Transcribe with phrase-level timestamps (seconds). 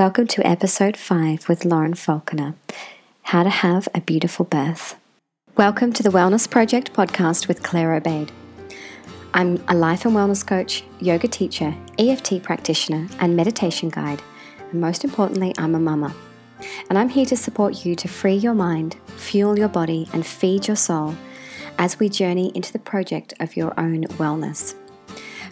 [0.00, 2.54] Welcome to episode 5 with Lauren Falconer
[3.24, 4.96] How to Have a Beautiful Birth.
[5.58, 8.30] Welcome to the Wellness Project podcast with Claire Obaid.
[9.34, 14.22] I'm a life and wellness coach, yoga teacher, EFT practitioner, and meditation guide.
[14.70, 16.14] And most importantly, I'm a mama.
[16.88, 20.66] And I'm here to support you to free your mind, fuel your body, and feed
[20.66, 21.14] your soul
[21.76, 24.74] as we journey into the project of your own wellness.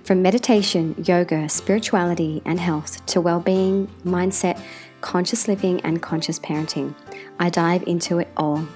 [0.08, 4.58] From meditation, yoga, spirituality, and health to well being, mindset,
[5.02, 6.94] conscious living, and conscious parenting,
[7.38, 8.66] I dive into it all.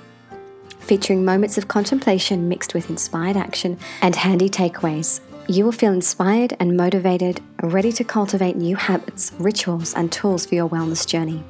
[0.81, 6.55] Featuring moments of contemplation mixed with inspired action and handy takeaways, you will feel inspired
[6.61, 11.43] and motivated, ready to cultivate new habits, rituals, and tools for your wellness journey.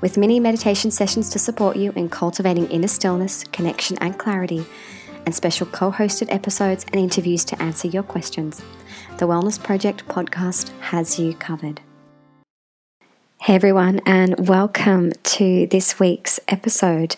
[0.00, 4.64] With mini meditation sessions to support you in cultivating inner stillness, connection, and clarity,
[5.26, 8.62] and special co hosted episodes and interviews to answer your questions,
[9.18, 11.80] the Wellness Project podcast has you covered.
[13.40, 17.16] Hey everyone, and welcome to this week's episode.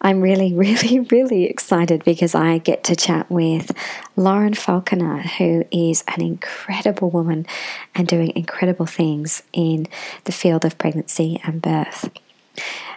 [0.00, 3.72] I'm really, really, really excited because I get to chat with
[4.16, 7.46] Lauren Falconer, who is an incredible woman
[7.94, 9.88] and doing incredible things in
[10.24, 12.10] the field of pregnancy and birth.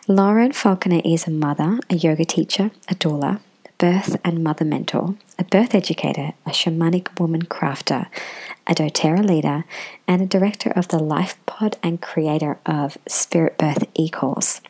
[0.08, 3.40] Lauren Falconer is a mother, a yoga teacher, a doula,
[3.80, 8.06] birth and mother mentor, a birth educator, a shamanic woman crafter,
[8.68, 9.66] a doTERRA leader,
[10.08, 14.62] and a director of the Life Pod and creator of Spirit Birth e-course.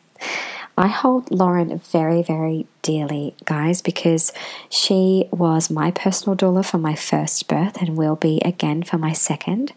[0.78, 4.32] I hold Lauren very, very dearly, guys, because
[4.70, 9.12] she was my personal doula for my first birth and will be again for my
[9.12, 9.74] second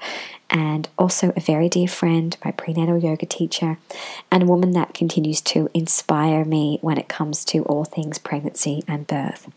[0.54, 3.80] and also a very dear friend, my prenatal yoga teacher,
[4.32, 8.84] and a woman that continues to inspire me when it comes to all things pregnancy
[8.88, 9.50] and birth.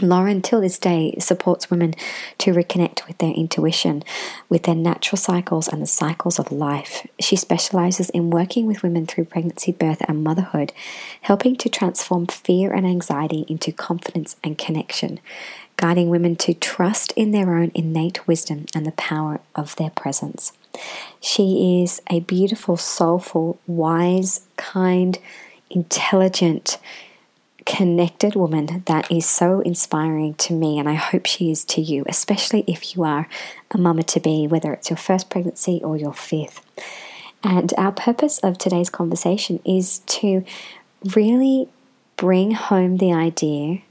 [0.00, 1.94] Lauren, till this day, supports women
[2.38, 4.02] to reconnect with their intuition,
[4.48, 7.06] with their natural cycles and the cycles of life.
[7.20, 10.72] She specializes in working with women through pregnancy, birth, and motherhood,
[11.20, 15.20] helping to transform fear and anxiety into confidence and connection
[15.76, 20.52] guiding women to trust in their own innate wisdom and the power of their presence.
[21.20, 25.18] She is a beautiful, soulful, wise, kind,
[25.70, 26.78] intelligent,
[27.64, 32.04] connected woman that is so inspiring to me, and I hope she is to you,
[32.08, 33.28] especially if you are
[33.70, 36.64] a mama to be, whether it's your first pregnancy or your fifth.
[37.44, 40.44] And our purpose of today's conversation is to
[41.14, 41.68] really
[42.16, 43.82] bring home the idea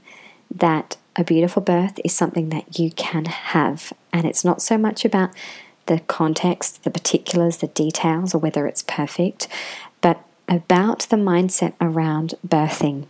[0.50, 3.92] that a beautiful birth is something that you can have.
[4.12, 5.30] And it's not so much about
[5.86, 9.48] the context, the particulars, the details, or whether it's perfect,
[10.00, 13.06] but about the mindset around birthing.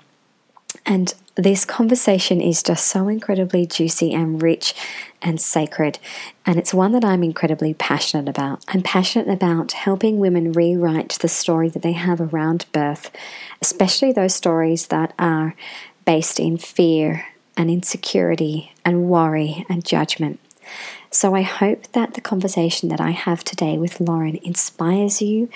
[0.85, 4.75] And this conversation is just so incredibly juicy and rich
[5.21, 5.99] and sacred.
[6.45, 8.65] And it's one that I'm incredibly passionate about.
[8.69, 13.11] I'm passionate about helping women rewrite the story that they have around birth,
[13.61, 15.55] especially those stories that are
[16.05, 17.27] based in fear
[17.57, 20.41] and insecurity and worry and judgment.
[21.11, 25.51] So I hope that the conversation that I have today with Lauren inspires you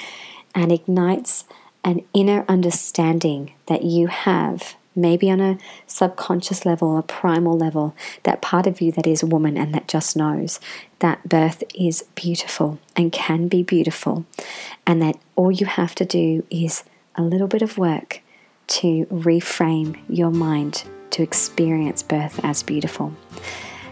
[0.55, 1.45] and ignites
[1.83, 8.43] an inner understanding that you have, maybe on a subconscious level, a primal level, that
[8.43, 10.61] part of you that is a woman and that just knows
[10.99, 14.27] that birth is beautiful and can be beautiful,
[14.87, 16.85] and that all you have to do is
[17.15, 18.21] a little bit of work
[18.67, 23.15] to reframe your mind to experience birth as beautiful.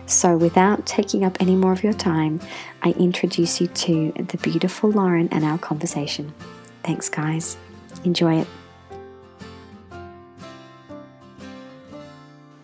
[0.07, 2.41] So, without taking up any more of your time,
[2.83, 6.35] I introduce you to the beautiful Lauren and our conversation.
[6.83, 7.57] Thanks, guys.
[8.05, 8.47] Enjoy it.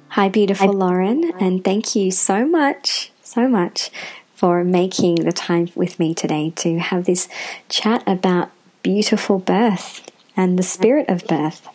[0.09, 0.72] Hi, beautiful.
[0.72, 3.91] Lauren, and thank you so much, so much
[4.34, 7.28] for making the time with me today to have this
[7.69, 8.50] chat about
[8.83, 11.66] beautiful birth and the spirit of birth.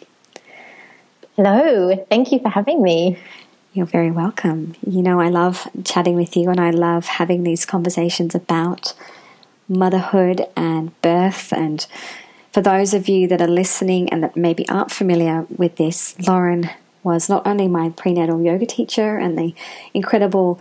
[1.35, 3.17] Hello, thank you for having me.
[3.73, 4.73] You're very welcome.
[4.87, 8.93] You know, I love chatting with you and I love having these conversations about
[9.67, 11.51] motherhood and birth.
[11.51, 11.85] And
[12.53, 16.69] for those of you that are listening and that maybe aren't familiar with this, Lauren
[17.03, 19.53] was not only my prenatal yoga teacher and the
[19.93, 20.57] incredible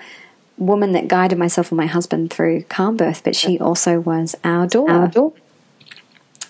[0.59, 4.67] woman that guided myself and my husband through calm birth, but she also was our
[4.67, 5.33] doula.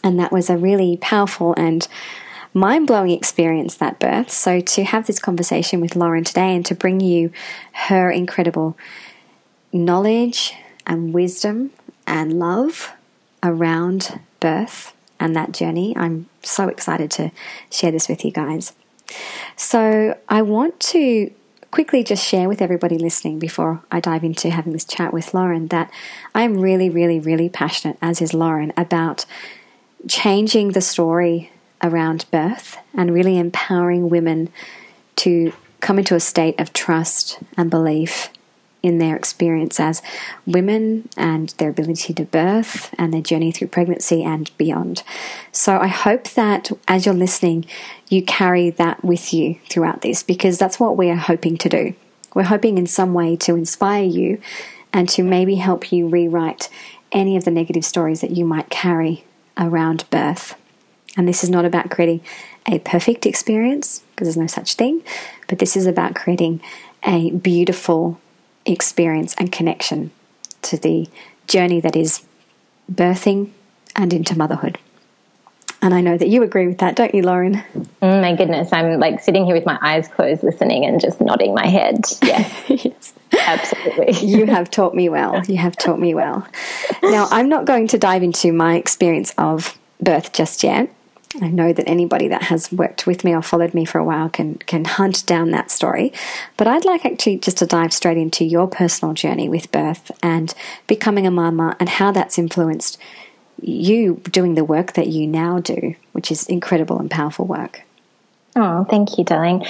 [0.03, 1.87] And that was a really powerful and
[2.55, 4.31] mind blowing experience that birth.
[4.31, 7.31] So, to have this conversation with Lauren today and to bring you
[7.73, 8.79] her incredible
[9.73, 10.55] knowledge
[10.87, 11.73] and wisdom
[12.07, 12.93] and love
[13.43, 17.33] around birth and that journey, I'm so excited to
[17.71, 18.73] share this with you guys.
[19.57, 21.31] So, I want to
[21.73, 25.67] quickly just share with everybody listening before I dive into having this chat with Lauren
[25.69, 25.91] that
[26.33, 29.27] I'm really, really, really passionate, as is Lauren, about
[30.07, 31.51] changing the story
[31.85, 34.49] around birth and really empowering women
[35.17, 38.31] to come into a state of trust and belief
[38.83, 40.03] in their experience as
[40.47, 45.03] women and their ability to birth and their journey through pregnancy and beyond.
[45.53, 47.65] So I hope that as you're listening,
[48.09, 51.95] you carry that with you throughout this because that's what we are hoping to do.
[52.35, 54.41] We're hoping in some way to inspire you
[54.93, 56.69] and to maybe help you rewrite
[57.11, 59.25] any of the negative stories that you might carry
[59.57, 60.57] around birth.
[61.17, 62.23] And this is not about creating
[62.67, 65.03] a perfect experience because there's no such thing,
[65.49, 66.61] but this is about creating
[67.05, 68.21] a beautiful
[68.67, 70.11] experience and connection
[70.63, 71.09] to the
[71.47, 72.25] journey that is
[72.91, 73.51] birthing
[73.95, 74.79] and into motherhood.
[75.83, 77.63] And I know that you agree with that, don't you, Lauren?
[78.01, 81.55] Mm, my goodness, I'm like sitting here with my eyes closed, listening and just nodding
[81.55, 82.05] my head.
[82.23, 84.27] Yeah, yes, absolutely.
[84.27, 85.43] you have taught me well.
[85.45, 86.49] You have taught me well.
[87.03, 90.91] Now, I'm not going to dive into my experience of birth just yet.
[91.43, 94.29] I know that anybody that has worked with me or followed me for a while
[94.29, 96.13] can can hunt down that story.
[96.57, 100.55] But I'd like actually just to dive straight into your personal journey with birth and
[100.87, 102.99] becoming a mama and how that's influenced
[103.61, 107.83] you doing the work that you now do, which is incredible and powerful work.
[108.57, 109.67] Oh, thank you, darling.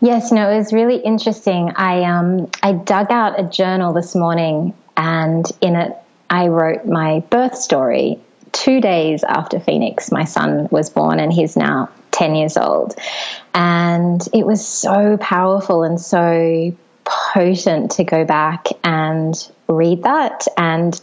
[0.00, 1.72] Yes, you know, it was really interesting.
[1.76, 5.96] I um I dug out a journal this morning and in it
[6.28, 8.20] I wrote my birth story
[8.56, 12.94] two days after Phoenix, my son was born, and he's now 10 years old.
[13.54, 16.74] And it was so powerful and so
[17.04, 19.34] potent to go back and
[19.68, 21.00] read that and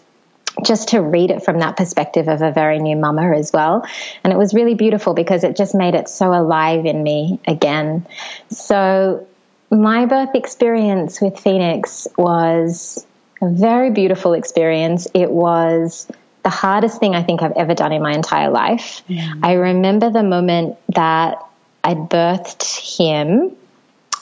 [0.66, 3.86] just to read it from that perspective of a very new mama as well.
[4.24, 8.06] And it was really beautiful because it just made it so alive in me again.
[8.50, 9.28] So,
[9.72, 13.06] my birth experience with Phoenix was
[13.42, 15.08] a very beautiful experience.
[15.16, 16.08] It was
[16.44, 19.02] the hardest thing I think I've ever done in my entire life.
[19.42, 21.44] I remember the moment that
[21.84, 23.56] I birthed him.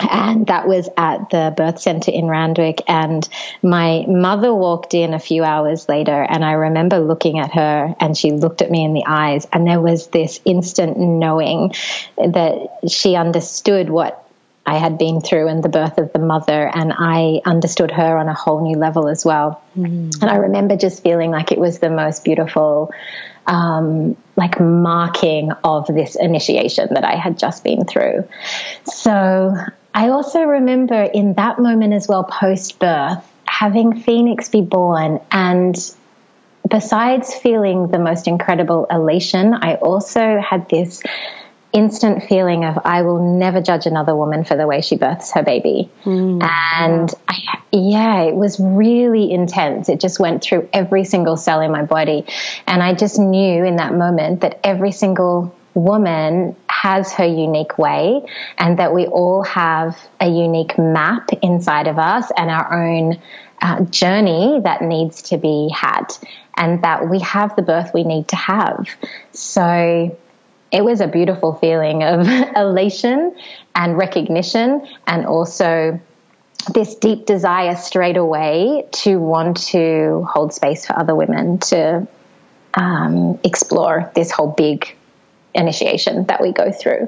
[0.10, 2.82] And that was at the birth center in Randwick.
[2.88, 3.28] And
[3.62, 6.24] my mother walked in a few hours later.
[6.28, 9.48] And I remember looking at her and she looked at me in the eyes.
[9.54, 11.74] And there was this instant knowing
[12.18, 14.28] that she understood what
[14.72, 18.30] I had been through and the birth of the mother, and I understood her on
[18.30, 19.62] a whole new level as well.
[19.78, 20.22] Mm.
[20.22, 22.94] And I remember just feeling like it was the most beautiful,
[23.48, 28.30] um, like marking of this initiation that I had just been through.
[28.86, 29.54] So
[29.94, 35.76] I also remember in that moment as well, post birth, having Phoenix be born and
[36.70, 41.04] besides feeling the most incredible elation, I also had this
[41.74, 45.44] instant feeling of I will never judge another woman for the way she births her
[45.44, 45.90] baby.
[46.04, 49.90] Mm, and I, yeah, it was really intense.
[49.90, 52.26] It just went through every single cell in my body.
[52.68, 58.22] And I just knew in that moment that every single woman has her unique way
[58.58, 63.22] and that we all have a unique map inside of us and our own
[63.62, 66.06] uh, journey that needs to be had
[66.58, 68.88] and that we have the birth we need to have.
[69.32, 70.18] So
[70.72, 73.36] it was a beautiful feeling of elation
[73.76, 76.00] and recognition and also
[76.74, 82.08] this deep desire straight away to want to hold space for other women to
[82.76, 84.96] um, explore this whole big
[85.54, 87.08] initiation that we go through.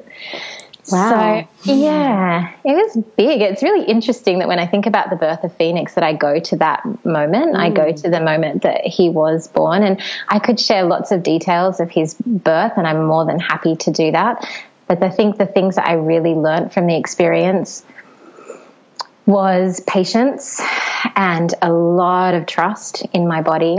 [0.91, 1.47] Wow.
[1.61, 3.41] So, yeah, it was big.
[3.41, 6.39] It's really interesting that when I think about the birth of Phoenix, that I go
[6.39, 7.55] to that moment.
[7.55, 7.59] Mm.
[7.59, 8.01] I go mm.
[8.03, 11.89] to the moment that he was born, and I could share lots of details of
[11.89, 14.47] his birth, and I'm more than happy to do that.
[14.87, 17.85] But I think the things that I really learned from the experience
[19.25, 20.61] was patience
[21.15, 23.77] and a lot of trust in my body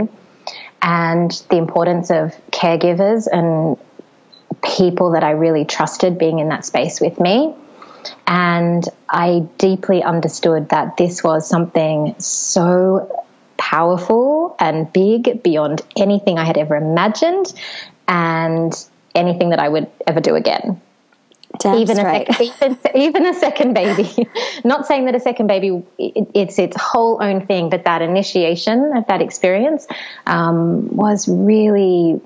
[0.81, 3.77] and the importance of caregivers and
[4.65, 7.53] people that I really trusted being in that space with me.
[8.27, 13.23] And I deeply understood that this was something so
[13.57, 17.53] powerful and big beyond anything I had ever imagined
[18.07, 18.73] and
[19.13, 20.81] anything that I would ever do again.
[21.65, 24.27] Even, a even, even a second baby.
[24.65, 28.91] Not saying that a second baby it, it's its whole own thing, but that initiation
[28.95, 29.87] of that experience
[30.27, 32.19] um, was really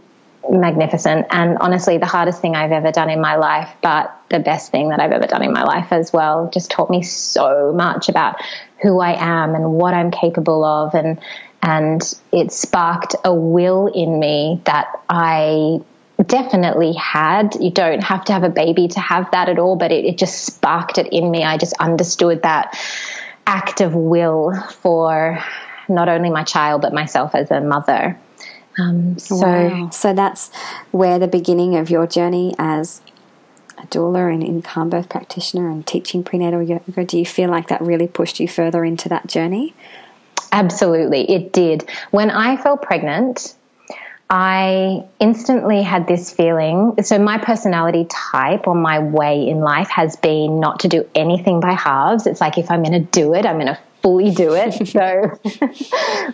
[0.49, 4.71] magnificent and honestly the hardest thing I've ever done in my life, but the best
[4.71, 6.49] thing that I've ever done in my life as well.
[6.53, 8.41] Just taught me so much about
[8.81, 11.19] who I am and what I'm capable of and
[11.61, 15.81] and it sparked a will in me that I
[16.25, 17.55] definitely had.
[17.59, 20.17] You don't have to have a baby to have that at all, but it, it
[20.17, 21.43] just sparked it in me.
[21.43, 22.77] I just understood that
[23.45, 25.43] act of will for
[25.89, 28.17] not only my child but myself as a mother.
[28.79, 29.89] Um, so, wow.
[29.89, 30.53] so that's
[30.91, 33.01] where the beginning of your journey as
[33.77, 37.05] a doula and in calm birth practitioner and teaching prenatal yoga.
[37.05, 39.73] Do you feel like that really pushed you further into that journey?
[40.51, 41.87] Absolutely, it did.
[42.11, 43.55] When I fell pregnant,
[44.29, 46.95] I instantly had this feeling.
[47.03, 51.59] So, my personality type or my way in life has been not to do anything
[51.59, 52.27] by halves.
[52.27, 54.87] It's like if I'm going to do it, I'm going to fully do it.
[54.87, 55.39] so,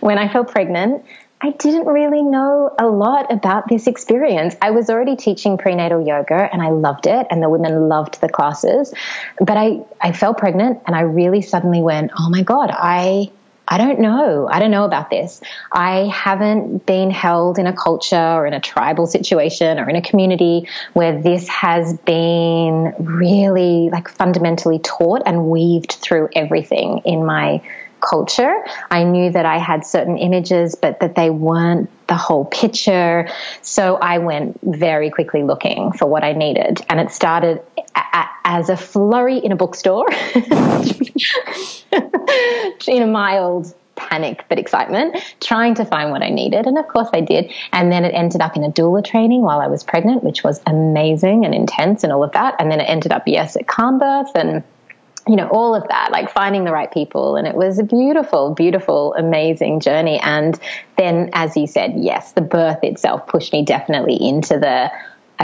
[0.00, 1.04] when I fell pregnant,
[1.40, 4.56] I didn't really know a lot about this experience.
[4.62, 8.28] I was already teaching prenatal yoga and I loved it, and the women loved the
[8.28, 8.94] classes.
[9.38, 13.30] But I, I fell pregnant and I really suddenly went, oh my God, I
[13.68, 14.48] I don't know.
[14.48, 15.40] I don't know about this.
[15.72, 20.02] I haven't been held in a culture or in a tribal situation or in a
[20.02, 27.60] community where this has been really like fundamentally taught and weaved through everything in my
[28.08, 28.64] culture.
[28.90, 33.28] I knew that I had certain images, but that they weren't the whole picture.
[33.62, 36.84] So I went very quickly looking for what I needed.
[36.88, 37.62] And it started
[38.44, 40.06] as a flurry in a bookstore
[42.86, 46.66] in a mild panic but excitement, trying to find what I needed.
[46.66, 47.52] And of course I did.
[47.72, 50.60] And then it ended up in a doula training while I was pregnant, which was
[50.66, 52.54] amazing and intense and all of that.
[52.58, 54.62] And then it ended up, yes, at calm birth and
[55.26, 57.36] you know, all of that, like finding the right people.
[57.36, 60.20] And it was a beautiful, beautiful, amazing journey.
[60.20, 60.58] And
[60.96, 64.90] then, as you said, yes, the birth itself pushed me definitely into the,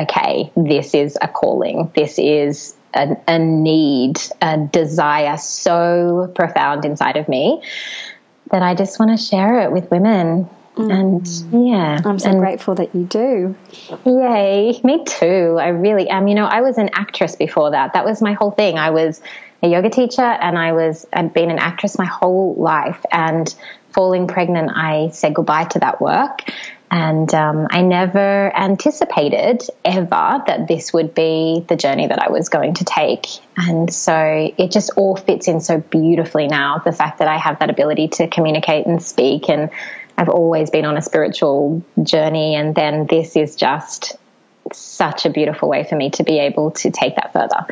[0.00, 1.90] okay, this is a calling.
[1.96, 7.62] This is a, a need, a desire so profound inside of me
[8.52, 10.48] that I just want to share it with women.
[10.76, 10.92] Mm.
[10.92, 13.56] And yeah, I'm so and, grateful that you do.
[14.06, 15.58] Yay, me too.
[15.60, 16.28] I really am.
[16.28, 17.94] You know, I was an actress before that.
[17.94, 18.78] That was my whole thing.
[18.78, 19.20] I was
[19.62, 23.04] a yoga teacher and I was, I'd been an actress my whole life.
[23.10, 23.54] And
[23.90, 26.42] falling pregnant, I said goodbye to that work
[26.92, 32.50] and um, I never anticipated ever that this would be the journey that I was
[32.50, 33.26] going to take.
[33.56, 36.82] And so it just all fits in so beautifully now.
[36.84, 39.70] The fact that I have that ability to communicate and speak, and
[40.18, 42.56] I've always been on a spiritual journey.
[42.56, 44.14] And then this is just
[44.70, 47.66] such a beautiful way for me to be able to take that further.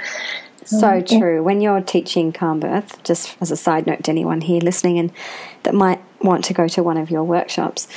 [0.65, 1.43] So oh, true.
[1.43, 5.13] When you're teaching calm birth, just as a side note to anyone here listening and
[5.63, 7.89] that might want to go to one of your workshops,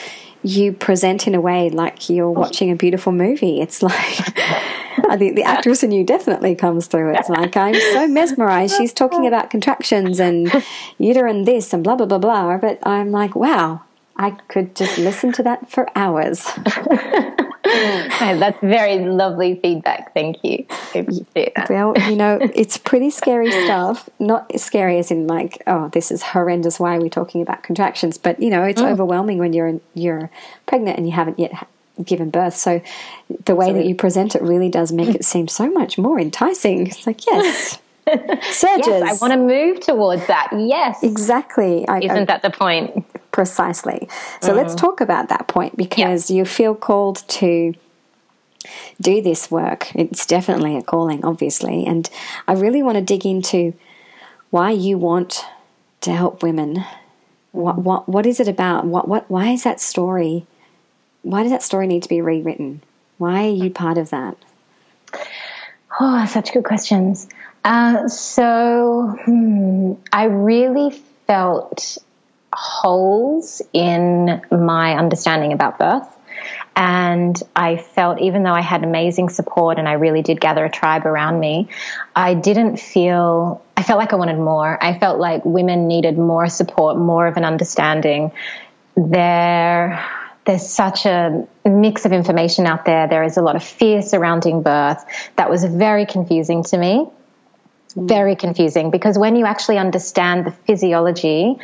[0.43, 3.61] you present in a way like you're watching a beautiful movie.
[3.61, 3.93] It's like
[5.09, 7.13] I think the actress in you definitely comes through.
[7.15, 8.75] It's like I'm so mesmerized.
[8.77, 10.51] She's talking about contractions and
[10.97, 12.57] uterine this and blah blah blah blah.
[12.57, 13.83] But I'm like, wow,
[14.15, 16.47] I could just listen to that for hours.
[18.19, 20.13] That's very lovely feedback.
[20.13, 20.65] Thank you.
[21.69, 24.09] Well, you know, it's pretty scary stuff.
[24.19, 26.79] Not scary as in like, oh, this is horrendous.
[26.79, 28.17] Why are we talking about contractions?
[28.17, 28.91] But you know, it's mm.
[28.91, 30.29] overwhelming when you're you're
[30.65, 31.67] pregnant and you haven't yet
[32.03, 32.55] given birth.
[32.55, 32.81] So
[33.45, 36.87] the way that you present it really does make it seem so much more enticing.
[36.87, 37.79] It's like, yes.
[38.07, 38.87] Surges.
[38.87, 40.49] Yes, I want to move towards that.
[40.51, 41.03] Yes.
[41.03, 41.87] Exactly.
[41.87, 43.05] I, Isn't I, that the point?
[43.31, 44.07] Precisely.
[44.41, 44.57] So mm-hmm.
[44.57, 47.73] let's talk about that point because you feel called to
[49.01, 49.93] do this work.
[49.95, 51.85] It's definitely a calling, obviously.
[51.85, 52.09] And
[52.47, 53.73] I really want to dig into
[54.49, 55.45] why you want
[56.01, 56.83] to help women.
[57.51, 58.85] What what what is it about?
[58.85, 60.45] What what why is that story?
[61.21, 62.81] Why does that story need to be rewritten?
[63.17, 64.37] Why are you part of that?
[65.99, 67.29] Oh, such good questions.
[67.63, 70.91] Uh, so hmm, I really
[71.27, 71.97] felt
[72.53, 76.07] holes in my understanding about birth.
[76.75, 80.69] And I felt, even though I had amazing support and I really did gather a
[80.69, 81.69] tribe around me,
[82.15, 84.83] I didn't feel, I felt like I wanted more.
[84.83, 88.31] I felt like women needed more support, more of an understanding.
[88.95, 90.03] There,
[90.45, 93.07] there's such a mix of information out there.
[93.07, 95.05] There is a lot of fear surrounding birth
[95.35, 97.07] that was very confusing to me.
[97.95, 98.07] Mm.
[98.07, 101.57] Very confusing because when you actually understand the physiology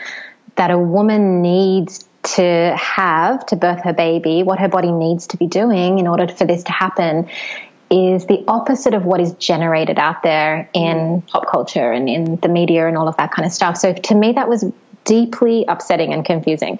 [0.56, 5.38] that a woman needs to have to birth her baby, what her body needs to
[5.38, 7.30] be doing in order for this to happen,
[7.90, 11.28] is the opposite of what is generated out there in mm.
[11.28, 13.78] pop culture and in the media and all of that kind of stuff.
[13.78, 14.66] So to me, that was
[15.06, 16.80] deeply upsetting and confusing.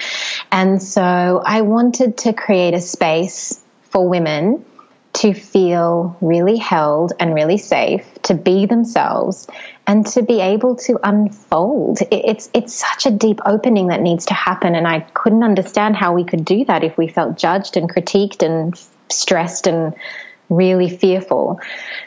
[0.52, 4.64] And so I wanted to create a space for women
[5.14, 9.48] to feel really held and really safe, to be themselves,
[9.88, 12.00] and to be able to unfold.
[12.12, 16.14] It's it's such a deep opening that needs to happen, and I couldn't understand how
[16.14, 19.94] we could do that if we felt judged and critiqued and stressed and
[20.50, 21.60] really fearful.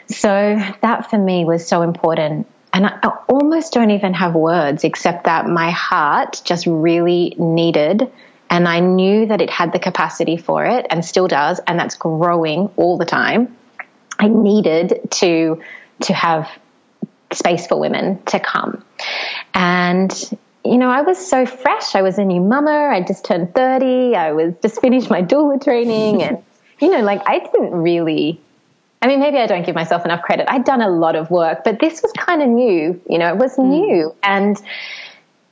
[0.07, 2.47] So that for me was so important.
[2.73, 8.11] And I almost don't even have words except that my heart just really needed
[8.53, 11.95] And I knew that it had the capacity for it and still does, and that's
[11.95, 13.57] growing all the time.
[14.19, 15.59] I needed to
[16.01, 16.47] to have
[17.31, 18.85] space for women to come.
[19.55, 20.13] And
[20.63, 21.95] you know, I was so fresh.
[21.95, 22.91] I was a new mama.
[22.91, 24.15] I just turned 30.
[24.15, 26.43] I was just finished my doula training and
[26.79, 28.39] you know, like I didn't really
[29.01, 30.45] I mean, maybe I don't give myself enough credit.
[30.47, 33.37] I'd done a lot of work, but this was kind of new, you know, it
[33.37, 33.67] was mm.
[33.67, 34.61] new and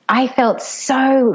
[0.07, 1.33] I felt so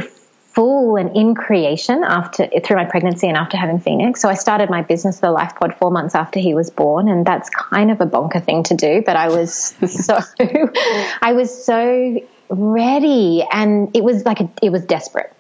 [0.57, 4.23] full and in creation after through my pregnancy and after having Phoenix.
[4.23, 7.27] So I started my business, the Life Pod, four months after he was born, and
[7.27, 9.03] that's kind of a bonker thing to do.
[9.05, 10.19] But I was so
[11.23, 15.33] I was so ready, and it was like a, it was desperate.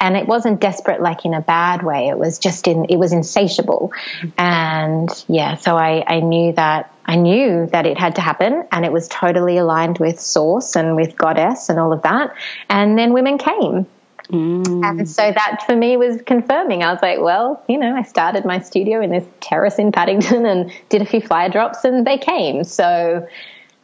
[0.00, 2.08] And it wasn't desperate like in a bad way.
[2.08, 3.92] It was just in, it was insatiable.
[4.36, 8.84] And yeah, so I, I knew that, I knew that it had to happen and
[8.84, 12.34] it was totally aligned with source and with goddess and all of that.
[12.68, 13.86] And then women came
[14.30, 14.84] Mm.
[14.84, 16.82] And so that for me was confirming.
[16.82, 20.46] I was like, well, you know, I started my studio in this terrace in Paddington
[20.46, 22.64] and did a few fire drops and they came.
[22.64, 23.26] So,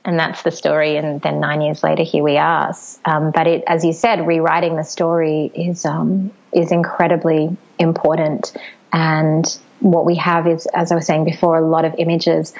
[0.05, 0.97] and that's the story.
[0.97, 2.75] And then nine years later, here we are.
[3.05, 8.57] Um, but it, as you said, rewriting the story is, um, is incredibly important.
[8.93, 9.47] And
[9.81, 12.55] what we have is, as I was saying before, a lot of images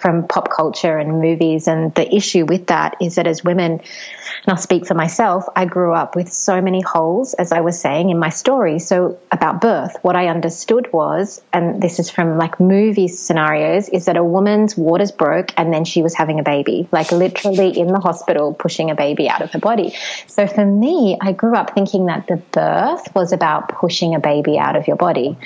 [0.00, 1.68] from pop culture and movies.
[1.68, 5.66] And the issue with that is that as women, and I'll speak for myself, I
[5.66, 8.78] grew up with so many holes, as I was saying in my story.
[8.78, 14.06] So about birth, what I understood was, and this is from like movie scenarios, is
[14.06, 17.88] that a woman's waters broke and then she was having a baby, like literally in
[17.88, 19.94] the hospital pushing a baby out of her body.
[20.26, 24.58] So for me, I grew up thinking that the birth was about pushing a baby
[24.58, 25.36] out of your body.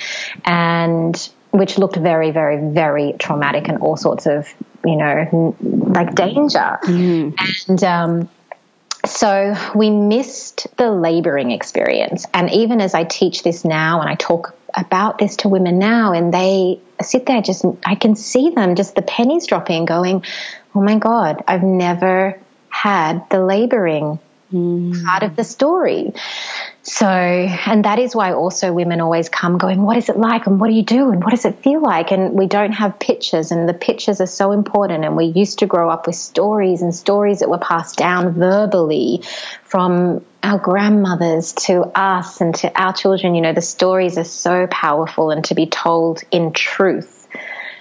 [0.45, 4.53] And which looked very, very, very traumatic and all sorts of,
[4.85, 6.81] you know, like danger.
[6.83, 7.35] Mm.
[7.69, 8.29] And um,
[9.07, 12.27] so we missed the laboring experience.
[12.35, 16.13] And even as I teach this now and I talk about this to women now,
[16.13, 20.25] and they sit there, just I can see them, just the pennies dropping, going,
[20.75, 24.19] Oh my God, I've never had the laboring
[24.53, 25.05] mm.
[25.05, 26.13] part of the story.
[26.87, 30.47] So, and that is why also women always come going, what is it like?
[30.47, 31.11] And what do you do?
[31.11, 32.13] And what does it feel like?
[32.13, 35.03] And we don't have pictures and the pictures are so important.
[35.03, 39.23] And we used to grow up with stories and stories that were passed down verbally
[39.63, 43.35] from our grandmothers to us and to our children.
[43.35, 47.27] You know, the stories are so powerful and to be told in truth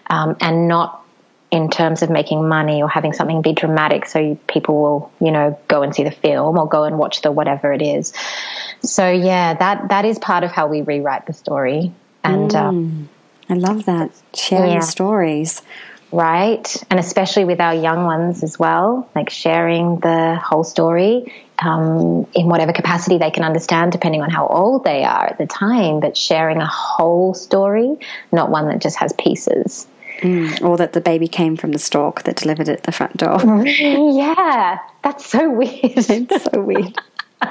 [0.09, 1.02] um, and not
[1.53, 5.57] in terms of making money or having something be dramatic so people will, you know,
[5.67, 8.11] go and see the film or go and watch the whatever it is.
[8.81, 11.93] So yeah, that that is part of how we rewrite the story.
[12.23, 13.09] And mm, um,
[13.49, 14.79] I love that sharing yeah.
[14.79, 15.61] stories.
[16.11, 22.27] Right, and especially with our young ones as well, like sharing the whole story um,
[22.35, 26.01] in whatever capacity they can understand, depending on how old they are at the time,
[26.01, 27.97] but sharing a whole story,
[28.31, 29.87] not one that just has pieces.
[30.23, 33.17] Mm, or that the baby came from the stork that delivered it at the front
[33.17, 33.39] door.
[33.65, 35.79] yeah, that's so weird.
[35.83, 36.97] it's so weird.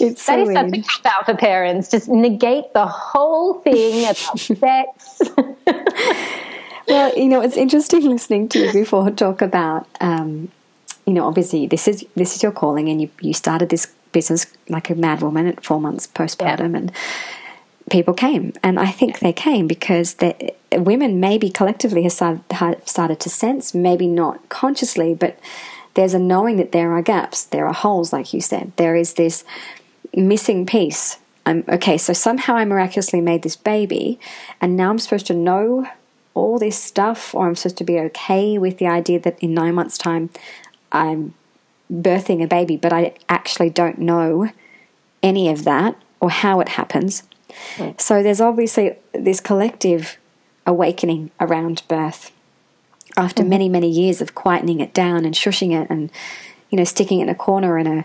[0.00, 0.58] It's so that is weird.
[0.58, 1.90] such a cop out for parents.
[1.90, 5.20] Just negate the whole thing about sex.
[6.86, 10.52] well, you know, it's interesting listening to you before talk about, um,
[11.04, 14.46] you know, obviously this is this is your calling, and you you started this business
[14.68, 16.78] like a mad woman at four months postpartum, yeah.
[16.78, 16.92] and
[17.90, 22.86] people came, and I think they came because the women maybe collectively have started, have
[22.86, 25.38] started to sense, maybe not consciously, but
[25.94, 28.72] there's a knowing that there are gaps, there are holes, like you said.
[28.76, 29.44] There is this
[30.14, 31.18] missing piece.
[31.46, 34.20] I'm okay, so somehow I miraculously made this baby,
[34.60, 35.88] and now I'm supposed to know
[36.34, 39.74] all this stuff, or I'm supposed to be okay with the idea that in nine
[39.74, 40.30] months' time
[40.92, 41.34] I'm
[41.90, 44.50] birthing a baby, but I actually don't know
[45.22, 47.22] any of that or how it happens.
[47.76, 48.00] Mm.
[48.00, 50.18] So there's obviously this collective
[50.68, 52.30] awakening around birth
[53.16, 53.50] after mm-hmm.
[53.50, 56.10] many, many years of quietening it down and shushing it and,
[56.70, 58.04] you know, sticking it in a corner in a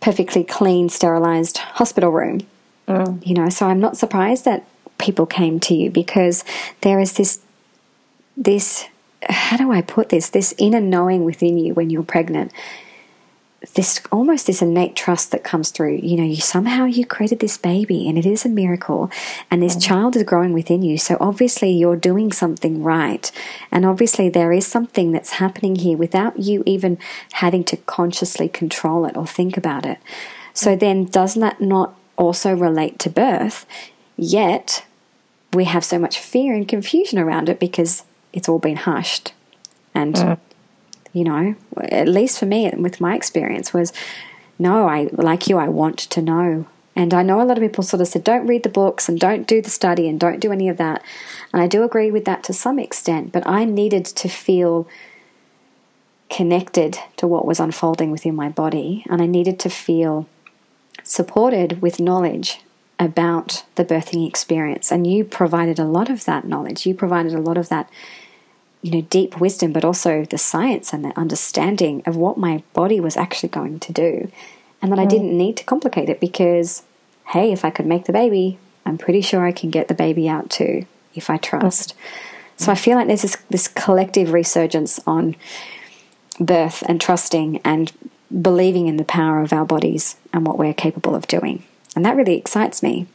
[0.00, 2.40] perfectly clean, sterilized hospital room.
[2.86, 3.26] Mm.
[3.26, 4.64] You know, so I'm not surprised that
[4.98, 6.44] people came to you because
[6.82, 7.40] there is this,
[8.36, 8.86] this,
[9.28, 10.30] how do I put this?
[10.30, 12.52] This inner knowing within you when you're pregnant
[13.74, 17.58] this almost this innate trust that comes through you know you somehow you created this
[17.58, 19.10] baby and it is a miracle
[19.50, 19.92] and this mm-hmm.
[19.92, 23.32] child is growing within you so obviously you're doing something right
[23.70, 26.98] and obviously there is something that's happening here without you even
[27.32, 29.98] having to consciously control it or think about it
[30.52, 30.78] so mm-hmm.
[30.78, 33.66] then doesn't that not also relate to birth
[34.16, 34.84] yet
[35.52, 39.32] we have so much fear and confusion around it because it's all been hushed
[39.94, 40.38] and mm
[41.16, 43.90] you know, at least for me, with my experience, was
[44.58, 47.84] no, I like you, I want to know And I know a lot of people
[47.84, 50.50] sort of said, don't read the books and don't do the study and don't do
[50.50, 51.02] any of that.
[51.52, 54.88] And I do agree with that to some extent, but I needed to feel
[56.30, 59.04] connected to what was unfolding within my body.
[59.10, 60.26] And I needed to feel
[61.04, 62.62] supported with knowledge
[62.98, 64.90] about the birthing experience.
[64.90, 66.86] And you provided a lot of that knowledge.
[66.86, 67.90] You provided a lot of that,
[68.86, 73.00] you know, deep wisdom, but also the science and the understanding of what my body
[73.00, 74.30] was actually going to do.
[74.80, 75.02] And that mm.
[75.02, 76.84] I didn't need to complicate it because,
[77.26, 80.28] hey, if I could make the baby, I'm pretty sure I can get the baby
[80.28, 81.96] out too if I trust.
[81.96, 82.60] Mm.
[82.62, 85.34] So I feel like there's this, this collective resurgence on
[86.38, 87.92] birth and trusting and
[88.40, 91.64] believing in the power of our bodies and what we're capable of doing.
[91.96, 93.08] And that really excites me.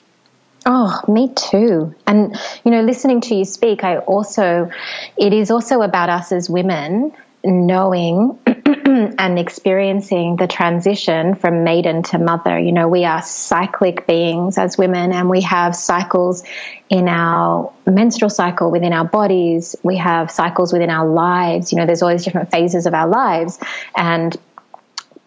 [0.66, 1.96] Oh, me too.
[2.06, 4.70] And, you know, listening to you speak, I also,
[5.18, 12.20] it is also about us as women knowing and experiencing the transition from maiden to
[12.20, 12.60] mother.
[12.60, 16.44] You know, we are cyclic beings as women and we have cycles
[16.90, 19.76] in our menstrual cycle within our bodies.
[19.82, 21.72] We have cycles within our lives.
[21.72, 23.60] You know, there's these different phases of our lives.
[23.98, 24.38] And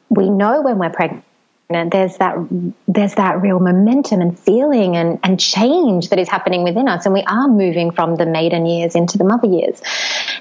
[0.09, 1.25] we know when we're pregnant
[1.75, 2.37] and there's that
[2.89, 7.05] there's that real momentum and feeling and, and change that is happening within us.
[7.05, 9.81] And we are moving from the maiden years into the mother years.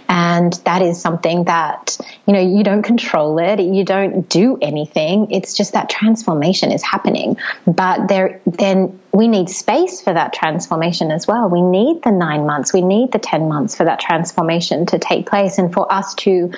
[0.07, 3.59] And that is something that you know you don't control it.
[3.59, 5.31] You don't do anything.
[5.31, 7.37] It's just that transformation is happening.
[7.65, 11.49] But there then we need space for that transformation as well.
[11.49, 12.73] We need the 9 months.
[12.73, 16.51] We need the 10 months for that transformation to take place and for us to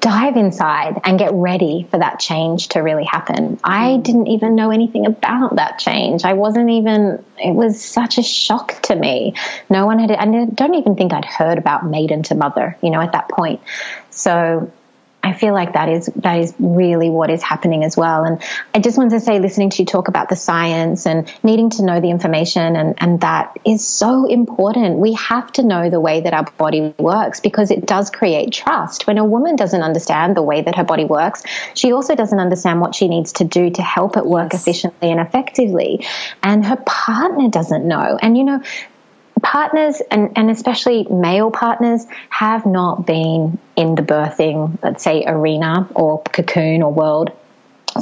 [0.00, 3.58] dive inside and get ready for that change to really happen.
[3.64, 4.02] I mm.
[4.02, 6.24] didn't even know anything about that change.
[6.24, 9.34] I wasn't even, it was such a shock to me.
[9.70, 13.00] No one had, I don't even think I'd heard about maiden to mother, you know,
[13.00, 13.60] at that point.
[14.10, 14.70] So
[15.26, 18.22] I feel like that is that is really what is happening as well.
[18.22, 18.40] And
[18.72, 21.84] I just wanted to say, listening to you talk about the science and needing to
[21.84, 24.98] know the information, and, and that is so important.
[24.98, 29.08] We have to know the way that our body works because it does create trust.
[29.08, 31.42] When a woman doesn't understand the way that her body works,
[31.74, 34.62] she also doesn't understand what she needs to do to help it work yes.
[34.62, 36.06] efficiently and effectively.
[36.40, 38.16] And her partner doesn't know.
[38.22, 38.62] And you know,
[39.42, 45.88] partners and, and especially male partners have not been in the birthing, let's say, arena
[45.94, 47.32] or cocoon or world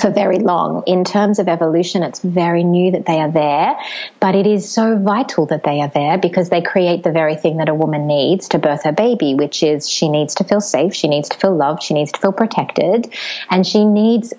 [0.00, 0.82] for very long.
[0.86, 3.76] In terms of evolution, it's very new that they are there,
[4.20, 7.58] but it is so vital that they are there because they create the very thing
[7.58, 10.94] that a woman needs to birth her baby, which is she needs to feel safe,
[10.94, 13.12] she needs to feel loved, she needs to feel protected,
[13.50, 14.34] and she needs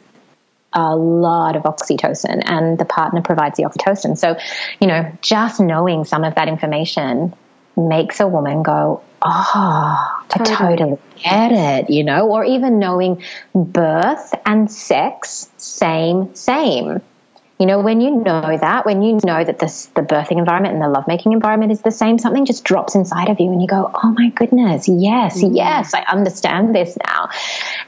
[0.75, 4.17] a lot of oxytocin and the partner provides the oxytocin.
[4.17, 4.35] So,
[4.79, 7.33] you know, just knowing some of that information
[7.77, 10.53] makes a woman go, Oh, totally.
[10.53, 13.23] I totally get it, you know, or even knowing
[13.55, 17.01] birth and sex, same, same.
[17.57, 20.83] You know, when you know that, when you know that this, the birthing environment and
[20.83, 23.89] the lovemaking environment is the same, something just drops inside of you and you go,
[23.93, 25.55] oh my goodness, yes, mm-hmm.
[25.55, 27.29] yes, I understand this now.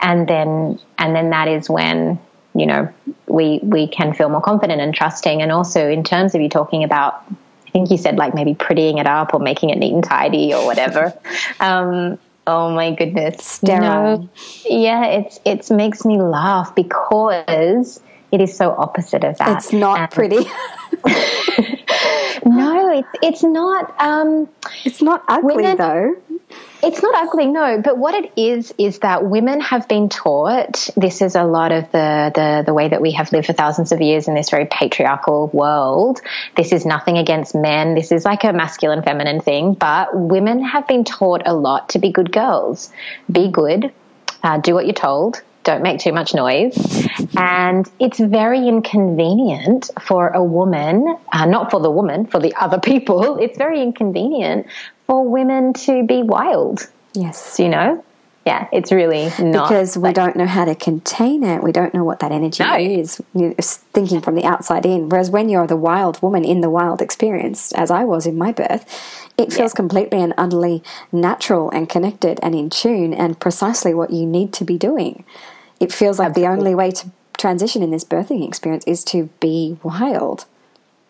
[0.02, 2.17] And then, and then that is when
[2.57, 2.93] you know,
[3.27, 5.41] we we can feel more confident and trusting.
[5.41, 7.23] And also in terms of you talking about,
[7.67, 10.53] I think you said like maybe prettying it up or making it neat and tidy
[10.53, 11.13] or whatever.
[11.59, 12.17] um,
[12.47, 14.19] oh my goodness, sterile.
[14.19, 14.29] No,
[14.65, 19.57] yeah, it's it makes me laugh because it is so opposite of that.
[19.57, 20.45] It's not and, pretty.
[22.45, 23.93] no, it's it's not.
[24.01, 24.49] Um,
[24.83, 26.15] it's not ugly women, though.
[26.83, 27.81] It's not ugly, no.
[27.81, 30.89] But what it is is that women have been taught.
[30.95, 33.91] This is a lot of the, the the way that we have lived for thousands
[33.91, 36.21] of years in this very patriarchal world.
[36.55, 37.95] This is nothing against men.
[37.95, 39.73] This is like a masculine feminine thing.
[39.73, 42.91] But women have been taught a lot to be good girls.
[43.31, 43.91] Be good.
[44.43, 46.77] Uh, do what you're told don't make too much noise.
[47.36, 52.79] And it's very inconvenient for a woman, uh, not for the woman, for the other
[52.91, 53.38] people.
[53.38, 54.67] It's very inconvenient
[55.07, 56.87] for women to be wild.
[57.13, 57.59] Yes.
[57.59, 58.03] You know?
[58.45, 59.67] Yeah, it's really not.
[59.67, 61.61] Because we like, don't know how to contain it.
[61.61, 62.77] We don't know what that energy no.
[62.77, 63.21] is.
[63.33, 65.09] You're thinking from the outside in.
[65.09, 68.53] Whereas when you're the wild woman in the wild experience, as I was in my
[68.53, 68.85] birth,
[69.37, 69.75] it feels yeah.
[69.75, 74.63] completely and utterly natural and connected and in tune and precisely what you need to
[74.63, 75.25] be doing.
[75.81, 76.55] It feels like Absolutely.
[76.55, 80.45] the only way to transition in this birthing experience is to be wild.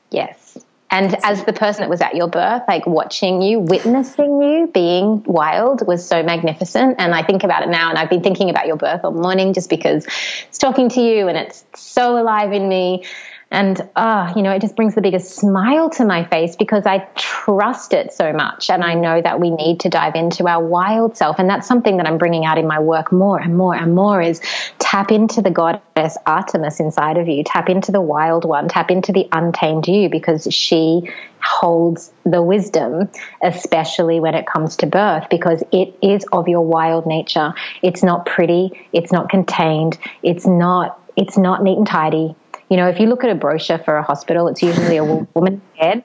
[0.09, 0.46] Yes.
[0.89, 5.21] And as the person that was at your birth, like watching you, witnessing you being
[5.23, 6.95] wild was so magnificent.
[6.97, 9.53] And I think about it now, and I've been thinking about your birth all morning
[9.53, 10.05] just because
[10.47, 13.03] it's talking to you and it's so alive in me.
[13.49, 16.85] And, ah, uh, you know, it just brings the biggest smile to my face because
[16.85, 18.69] I trust it so much.
[18.69, 21.39] And I know that we need to dive into our wild self.
[21.39, 24.21] And that's something that I'm bringing out in my work more and more and more
[24.21, 24.41] is
[24.79, 29.13] tap into the goddess Artemis inside of you, tap into the wild one, tap into
[29.13, 31.09] the untamed you because she
[31.41, 33.09] holds the wisdom,
[33.41, 37.53] especially when it comes to birth, because it is of your wild nature.
[37.81, 42.35] It's not pretty, it's not contained, it's not it's not neat and tidy
[42.69, 45.61] you know, if you look at a brochure for a hospital, it's usually a woman
[45.75, 46.03] head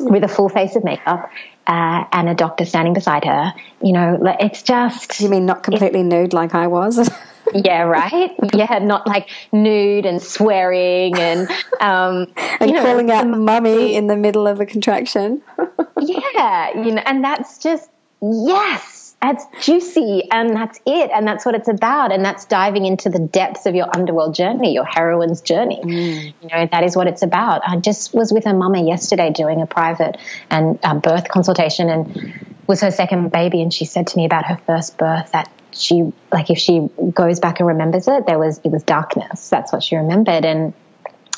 [0.00, 1.30] with a full face of makeup
[1.66, 3.52] uh, and a doctor standing beside her.
[3.82, 5.20] You know, it's just.
[5.20, 7.10] You mean not completely nude like I was?
[7.54, 8.30] yeah, right.
[8.54, 11.48] Yeah, not like nude and swearing and
[11.80, 15.42] um, and you know, calling out mummy in the middle of a contraction.
[16.00, 18.91] yeah, you know, and that's just yes
[19.22, 23.20] it's juicy and that's it and that's what it's about and that's diving into the
[23.20, 25.80] depths of your underworld journey your heroine's journey.
[25.82, 26.34] Mm.
[26.42, 27.62] you know that is what it's about.
[27.66, 30.16] I just was with her mama yesterday doing a private
[30.50, 32.34] and uh, birth consultation and
[32.66, 36.12] was her second baby and she said to me about her first birth that she
[36.32, 39.48] like if she goes back and remembers it there was it was darkness.
[39.48, 40.74] That's what she remembered and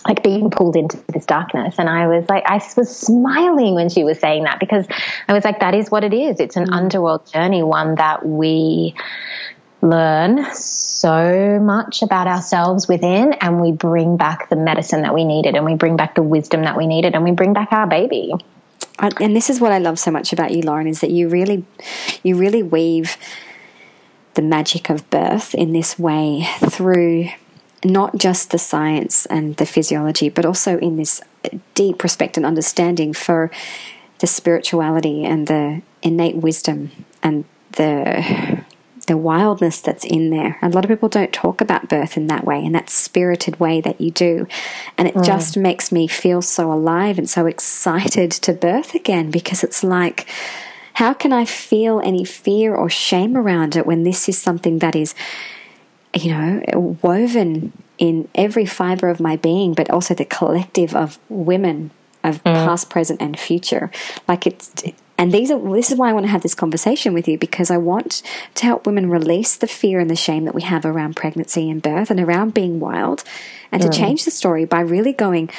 [0.07, 1.77] like being pulled into this darkness.
[1.79, 4.87] And I was like, I was smiling when she was saying that because
[5.29, 6.41] I was like, that is what it is.
[6.41, 6.77] It's an mm.
[6.77, 8.95] underworld journey, one that we
[9.81, 15.55] learn so much about ourselves within and we bring back the medicine that we needed
[15.55, 18.33] and we bring back the wisdom that we needed and we bring back our baby.
[18.99, 21.65] And this is what I love so much about you, Lauren, is that you really,
[22.23, 23.17] you really weave
[24.35, 27.29] the magic of birth in this way through
[27.85, 31.21] not just the science and the physiology, but also in this
[31.75, 33.51] deep respect and understanding for
[34.21, 36.91] the spirituality and the innate wisdom
[37.23, 38.65] and the
[39.07, 40.59] the wildness that's in there.
[40.63, 43.83] A lot of people don't talk about birth in that way, in that spirited way
[43.83, 44.47] that you do.
[44.97, 45.25] And it mm.
[45.25, 50.27] just makes me feel so alive and so excited to birth again because it's like,
[50.95, 54.97] how can I feel any fear or shame around it when this is something that
[54.97, 55.15] is
[56.15, 61.91] you know, woven in every fiber of my being, but also the collective of women
[62.23, 62.55] of mm.
[62.55, 63.91] past, present, and future.
[64.27, 64.73] Like it's,
[65.19, 67.71] and these are this is why I want to have this conversation with you because
[67.71, 68.23] I want
[68.55, 71.83] to help women release the fear and the shame that we have around pregnancy and
[71.83, 73.25] birth and around being wild,
[73.71, 73.91] and mm.
[73.91, 75.51] to change the story by really going.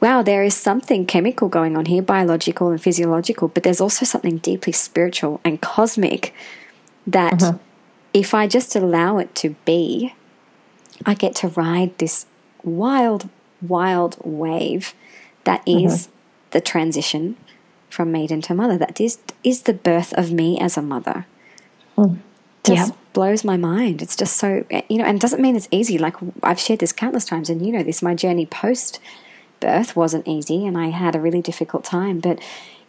[0.00, 4.38] Wow, there is something chemical going on here, biological and physiological, but there's also something
[4.38, 6.32] deeply spiritual and cosmic
[7.04, 7.56] that mm-hmm
[8.12, 10.14] if I just allow it to be,
[11.06, 12.26] I get to ride this
[12.62, 13.28] wild,
[13.62, 14.94] wild wave
[15.44, 15.86] that is mm-hmm.
[15.86, 16.12] mm-hmm.
[16.50, 17.36] the transition
[17.90, 18.76] from maiden to mother.
[18.76, 21.26] That is is the birth of me as a mother.
[21.96, 22.18] Mm.
[22.64, 22.98] Just yep.
[23.14, 24.02] blows my mind.
[24.02, 25.96] It's just so you know, and doesn't mean it's easy.
[25.96, 28.02] Like I've shared this countless times, and you know this.
[28.02, 29.00] My journey post
[29.60, 32.20] birth wasn't easy, and I had a really difficult time.
[32.20, 32.40] But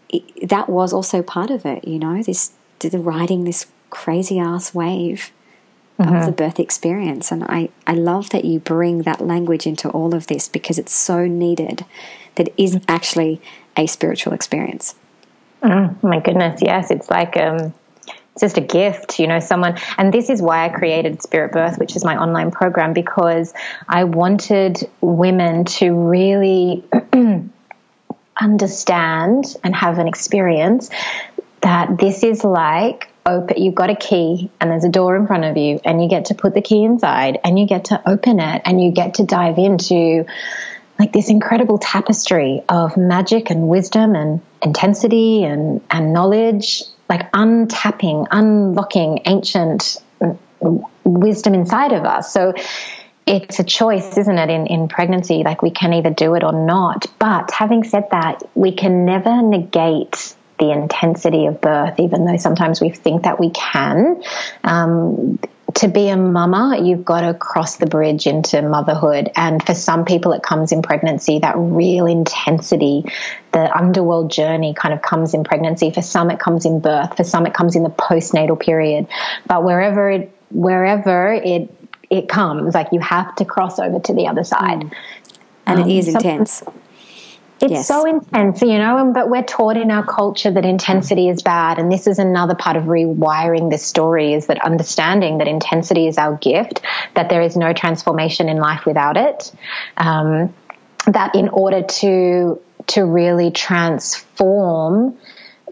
[0.10, 1.88] it, that was also part of it.
[1.88, 5.32] You know, this the riding this crazy ass wave
[6.00, 6.16] mm-hmm.
[6.16, 7.32] of the birth experience.
[7.32, 10.94] And I, I love that you bring that language into all of this because it's
[10.94, 11.86] so needed
[12.36, 13.42] that it is actually
[13.76, 14.96] a spiritual experience.
[15.62, 16.90] Mm, my goodness, yes.
[16.90, 17.74] It's like um,
[18.42, 19.78] it's just a gift, you know, someone.
[19.98, 23.54] And this is why I created Spirit Birth, which is my online program, because
[23.88, 26.86] I wanted women to really
[28.42, 30.90] understand and have an experience
[31.62, 35.46] that this is like open you've got a key and there's a door in front
[35.46, 38.40] of you and you get to put the key inside and you get to open
[38.40, 40.26] it and you get to dive into
[40.98, 48.28] like this incredible tapestry of magic and wisdom and intensity and and knowledge like untapping
[48.32, 49.98] unlocking ancient
[51.04, 52.54] wisdom inside of us so
[53.30, 55.44] it's a choice, isn't it, in, in pregnancy?
[55.44, 57.06] Like we can either do it or not.
[57.20, 62.82] But having said that, we can never negate the intensity of birth, even though sometimes
[62.82, 64.22] we think that we can.
[64.64, 65.40] Um,
[65.76, 69.32] to be a mama, you've got to cross the bridge into motherhood.
[69.36, 73.06] And for some people, it comes in pregnancy, that real intensity,
[73.52, 75.92] the underworld journey kind of comes in pregnancy.
[75.92, 77.16] For some, it comes in birth.
[77.16, 79.08] For some, it comes in the postnatal period.
[79.46, 81.74] But wherever it, wherever it,
[82.10, 84.80] it comes, like you have to cross over to the other side.
[84.80, 84.94] Mm.
[85.68, 86.64] And um, it is intense.
[87.62, 87.88] It's yes.
[87.88, 91.78] so intense, you know, but we're taught in our culture that intensity is bad.
[91.78, 96.18] And this is another part of rewiring this story is that understanding that intensity is
[96.18, 96.82] our gift,
[97.16, 99.52] that there is no transformation in life without it.
[99.98, 100.54] Um,
[101.08, 105.18] that in order to, to really transform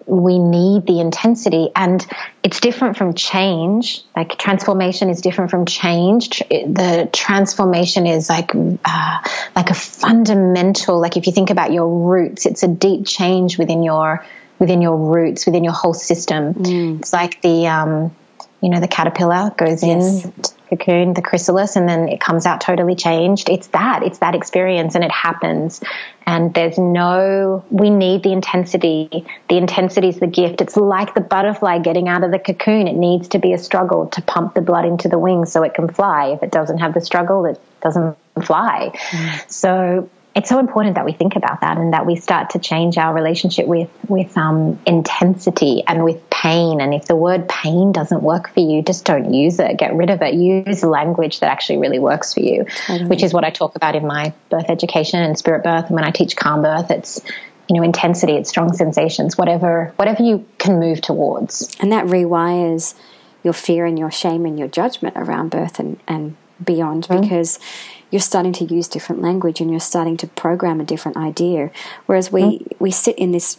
[0.08, 2.06] we need the intensity and
[2.42, 4.04] it's different from change.
[4.16, 6.40] Like transformation is different from change.
[6.50, 9.18] The transformation is like uh,
[9.56, 13.84] like a fundamental like if you think about your roots it's a deep change within
[13.84, 14.26] your
[14.60, 16.54] within your roots within your whole system.
[16.54, 17.00] Mm.
[17.00, 18.16] it's like the um
[18.62, 20.26] you know the caterpillar goes yes.
[20.26, 20.34] in
[20.70, 23.50] cocoon, the chrysalis, and then it comes out totally changed.
[23.50, 25.82] It's that, it's that experience, and it happens.
[26.26, 29.26] And there's no, we need the intensity.
[29.50, 30.62] The intensity is the gift.
[30.62, 32.88] It's like the butterfly getting out of the cocoon.
[32.88, 35.74] It needs to be a struggle to pump the blood into the wings so it
[35.74, 36.28] can fly.
[36.28, 38.92] If it doesn't have the struggle, it doesn't fly.
[38.94, 39.52] Mm.
[39.52, 43.00] So it's so important that we think about that and that we start to change
[43.00, 46.80] our relationship with with um, intensity and with pain.
[46.80, 49.76] And if the word pain doesn't work for you, just don't use it.
[49.78, 50.36] Get rid of it.
[50.36, 53.10] Use language that actually really works for you, totally.
[53.10, 55.88] which is what I talk about in my birth education and spirit birth.
[55.88, 57.20] And when I teach calm birth, it's
[57.68, 61.76] you know intensity, it's strong sensations, whatever whatever you can move towards.
[61.80, 62.94] And that rewires
[63.42, 67.22] your fear and your shame and your judgment around birth and and beyond mm-hmm.
[67.22, 67.60] because
[68.10, 71.72] you're starting to use different language and you're starting to program a different idea.
[72.06, 72.80] Whereas we, mm.
[72.80, 73.58] we sit in this,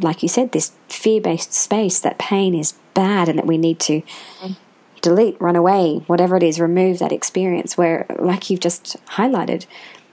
[0.00, 3.80] like you said, this fear based space that pain is bad and that we need
[3.80, 4.02] to
[4.40, 4.56] mm.
[5.00, 7.78] delete, run away, whatever it is, remove that experience.
[7.78, 9.66] Where, like you've just highlighted,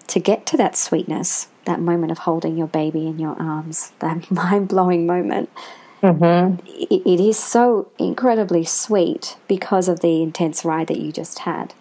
[0.08, 4.30] to get to that sweetness, that moment of holding your baby in your arms, that
[4.32, 5.50] mind blowing moment.
[6.02, 6.68] Mm-hmm.
[6.68, 11.74] It, it is so incredibly sweet because of the intense ride that you just had.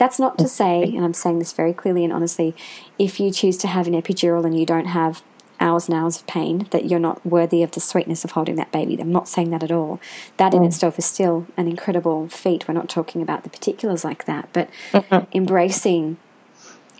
[0.00, 2.56] That's not to say, and I'm saying this very clearly and honestly,
[2.98, 5.22] if you choose to have an epidural and you don't have
[5.60, 8.72] hours and hours of pain, that you're not worthy of the sweetness of holding that
[8.72, 8.98] baby.
[8.98, 10.00] I'm not saying that at all.
[10.38, 10.68] That in mm.
[10.68, 12.66] itself is still an incredible feat.
[12.66, 15.30] We're not talking about the particulars like that, but mm-hmm.
[15.36, 16.16] embracing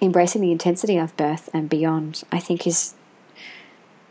[0.03, 2.93] embracing the intensity of birth and beyond, I think is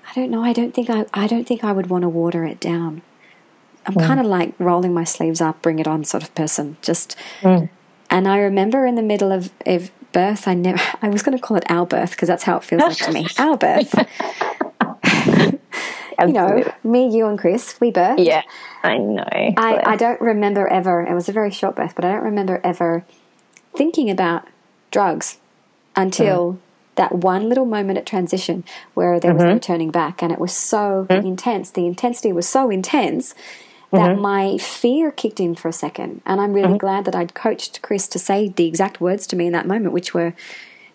[0.10, 2.44] I don't know, I don't think I I don't think I would want to water
[2.44, 3.04] it down.
[3.86, 4.04] I'm mm.
[4.04, 6.78] kind of like rolling my sleeves up, bring it on sort of person.
[6.82, 7.70] Just mm.
[8.10, 11.42] And I remember in the middle of, of birth, I never, I was going to
[11.42, 13.28] call it our birth because that's how it feels like to me.
[13.38, 13.94] Our birth.
[16.20, 18.26] you know, me, you, and Chris, we birthed.
[18.26, 18.44] Yeah,
[18.84, 19.26] I know.
[19.32, 22.60] I, I don't remember ever, it was a very short birth, but I don't remember
[22.64, 23.06] ever
[23.76, 24.48] thinking about
[24.92, 25.38] drugs
[25.96, 26.58] until mm.
[26.96, 29.54] that one little moment at transition where there was mm-hmm.
[29.54, 30.22] no turning back.
[30.24, 31.26] And it was so mm-hmm.
[31.26, 31.72] intense.
[31.72, 33.36] The intensity was so intense
[33.92, 34.22] that mm-hmm.
[34.22, 36.22] my fear kicked in for a second.
[36.26, 36.78] And I'm really mm-hmm.
[36.78, 39.94] glad that I'd coached Chris to say the exact words to me in that moment,
[39.94, 40.34] which were,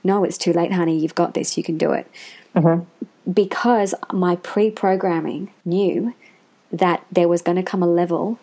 [0.04, 0.98] No, it's too late, honey.
[0.98, 1.57] You've got this.
[1.59, 2.07] You can do it.
[2.54, 2.85] Mm-hmm.
[3.33, 6.14] Because my pre programming knew
[6.70, 8.38] that there was going to come a level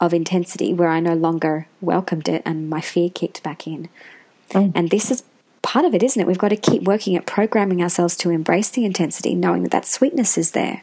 [0.00, 3.88] of intensity where I no longer welcomed it and my fear kicked back in.
[4.50, 4.72] Mm.
[4.74, 5.24] And this is
[5.62, 6.26] part of it, isn't it?
[6.26, 9.86] We've got to keep working at programming ourselves to embrace the intensity, knowing that that
[9.86, 10.82] sweetness is there,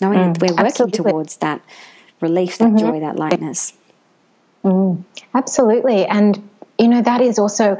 [0.00, 1.10] knowing mm, that we're working absolutely.
[1.10, 1.60] towards that
[2.20, 2.78] relief, that mm-hmm.
[2.78, 3.74] joy, that lightness.
[4.64, 5.04] Mm,
[5.34, 6.06] absolutely.
[6.06, 7.78] And, you know, that is also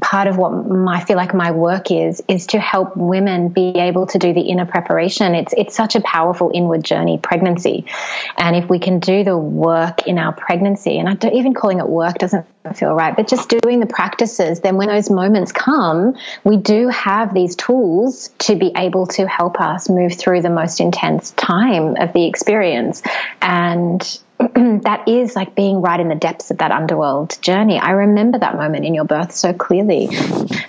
[0.00, 0.52] part of what
[0.88, 4.42] I feel like my work is, is to help women be able to do the
[4.42, 5.34] inner preparation.
[5.34, 7.84] It's, it's such a powerful inward journey, pregnancy.
[8.36, 11.78] And if we can do the work in our pregnancy, and I don't even calling
[11.78, 16.14] it work doesn't feel right, but just doing the practices, then when those moments come,
[16.44, 20.80] we do have these tools to be able to help us move through the most
[20.80, 23.02] intense time of the experience.
[23.42, 24.20] And
[24.82, 27.78] that is like being right in the depths of that underworld journey.
[27.78, 30.08] I remember that moment in your birth so clearly.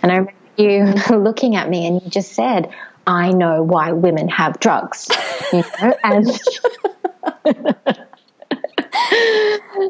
[0.02, 0.86] And I remember you
[1.18, 2.74] looking at me and you just said,
[3.06, 5.10] I know why women have drugs.
[5.52, 5.96] You know?
[6.04, 6.40] And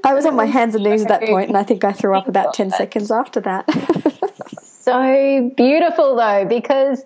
[0.04, 2.18] I was on my hands and knees at that point, and I think I threw
[2.18, 3.66] up about 10 seconds after that.
[4.62, 7.04] so beautiful, though, because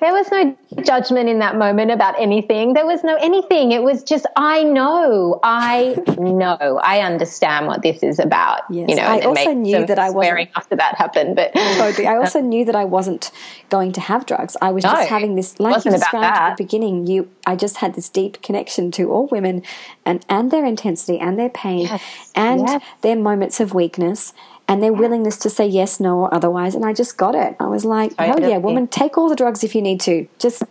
[0.00, 2.72] there was no judgment in that moment about anything.
[2.74, 3.72] There was no anything.
[3.72, 8.62] It was just, I know, I know, I understand what this is about.
[8.70, 8.90] Yes.
[8.90, 12.06] You know, I also knew that I was swearing after that happened, but totally.
[12.06, 13.30] I also knew that I wasn't
[13.70, 14.56] going to have drugs.
[14.60, 17.06] I was no, just having this, like you described at the beginning.
[17.06, 19.62] You, I just had this deep connection to all women,
[20.04, 22.30] and and their intensity and their pain yes.
[22.34, 22.82] and yes.
[23.02, 24.32] their moments of weakness
[24.66, 26.74] and their willingness to say yes, no, or otherwise.
[26.74, 27.56] And I just got it.
[27.60, 30.26] I was like, hell yeah, woman, take all the drugs if you need to.
[30.38, 30.62] Just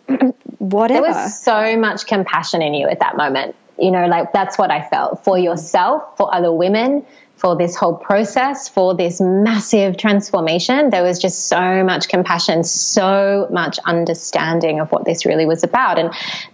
[0.60, 1.03] whatever.
[1.13, 3.56] There was so much compassion in you at that moment.
[3.77, 7.95] You know, like that's what I felt for yourself, for other women, for this whole
[7.95, 10.91] process, for this massive transformation.
[10.91, 16.00] There was just so much compassion, so much understanding of what this really was about.
[16.00, 16.13] And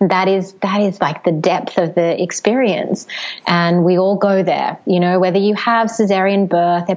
[0.10, 3.06] that is, that is like the depth of the experience.
[3.46, 6.90] And we all go there, you know, whether you have cesarean birth,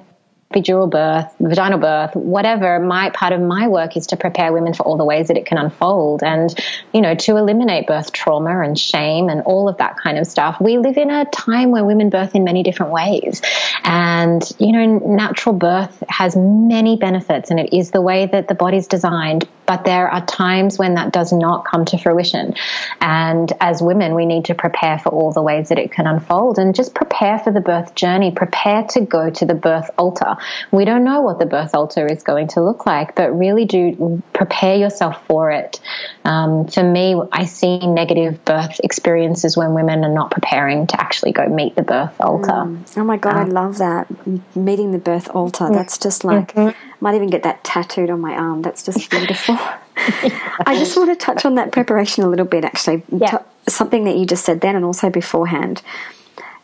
[0.52, 4.84] epidural birth, vaginal birth, whatever, my part of my work is to prepare women for
[4.84, 6.54] all the ways that it can unfold and,
[6.92, 10.60] you know, to eliminate birth trauma and shame and all of that kind of stuff.
[10.60, 13.40] We live in a time where women birth in many different ways.
[13.84, 18.54] And, you know, natural birth has many benefits and it is the way that the
[18.54, 19.48] body's designed.
[19.64, 22.54] But there are times when that does not come to fruition.
[23.00, 26.58] And as women, we need to prepare for all the ways that it can unfold
[26.58, 30.36] and just prepare for the birth journey, prepare to go to the birth altar.
[30.70, 34.22] We don't know what the birth altar is going to look like, but really do
[34.32, 35.80] prepare yourself for it.
[36.24, 41.32] Um, for me, I see negative birth experiences when women are not preparing to actually
[41.32, 42.50] go meet the birth altar.
[42.50, 42.98] Mm.
[42.98, 44.08] Oh my God, um, I love that.
[44.56, 45.68] Meeting the birth altar.
[45.72, 47.04] That's just like, mm-hmm.
[47.04, 48.62] might even get that tattooed on my arm.
[48.62, 49.58] That's just beautiful.
[49.96, 53.02] I just want to touch on that preparation a little bit, actually.
[53.10, 53.38] Yeah.
[53.68, 55.82] Something that you just said then and also beforehand.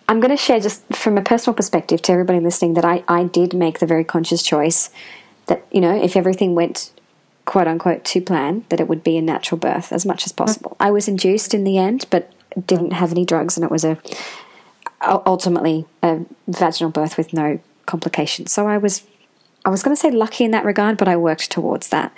[0.09, 3.25] I'm going to share just from a personal perspective to everybody listening that I, I
[3.25, 4.91] did make the very conscious choice
[5.47, 6.93] that, you know, if everything went
[7.45, 10.77] quote unquote to plan, that it would be a natural birth as much as possible.
[10.81, 12.33] I was induced in the end, but
[12.67, 13.99] didn't have any drugs, and it was a
[15.01, 18.53] ultimately a vaginal birth with no complications.
[18.53, 19.07] So I was
[19.65, 22.13] I was going to say lucky in that regard, but I worked towards that.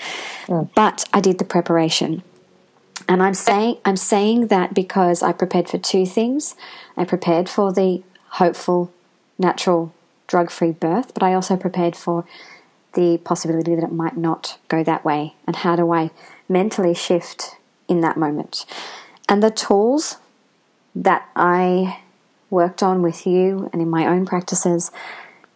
[0.47, 0.71] Mm.
[0.75, 2.23] But I did the preparation.
[3.11, 6.55] And I'm saying I'm saying that because I prepared for two things.
[6.97, 8.05] I prepared for the
[8.39, 8.93] hopeful,
[9.37, 9.93] natural,
[10.29, 12.25] drug-free birth, but I also prepared for
[12.95, 15.35] the possibility that it might not go that way.
[15.45, 16.13] And how do I
[16.49, 17.57] mentally shift
[17.89, 18.65] in that moment?
[19.29, 20.19] And the tools
[20.95, 22.03] that I
[22.49, 24.93] worked on with you and in my own practices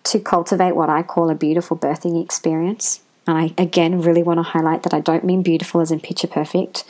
[0.04, 3.00] to cultivate what I call a beautiful birthing experience.
[3.28, 6.26] And I again really want to highlight that I don't mean beautiful as in picture
[6.26, 6.82] perfect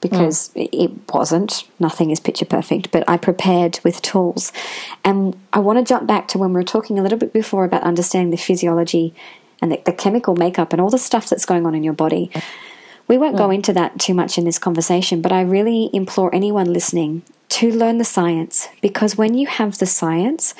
[0.00, 0.68] because mm.
[0.72, 1.64] it wasn't.
[1.78, 4.52] Nothing is picture perfect, but I prepared with tools.
[5.04, 7.64] And I want to jump back to when we were talking a little bit before
[7.64, 9.14] about understanding the physiology
[9.60, 12.30] and the, the chemical makeup and all the stuff that's going on in your body.
[13.08, 13.38] We won't mm.
[13.38, 17.72] go into that too much in this conversation, but I really implore anyone listening to
[17.72, 20.54] learn the science because when you have the science,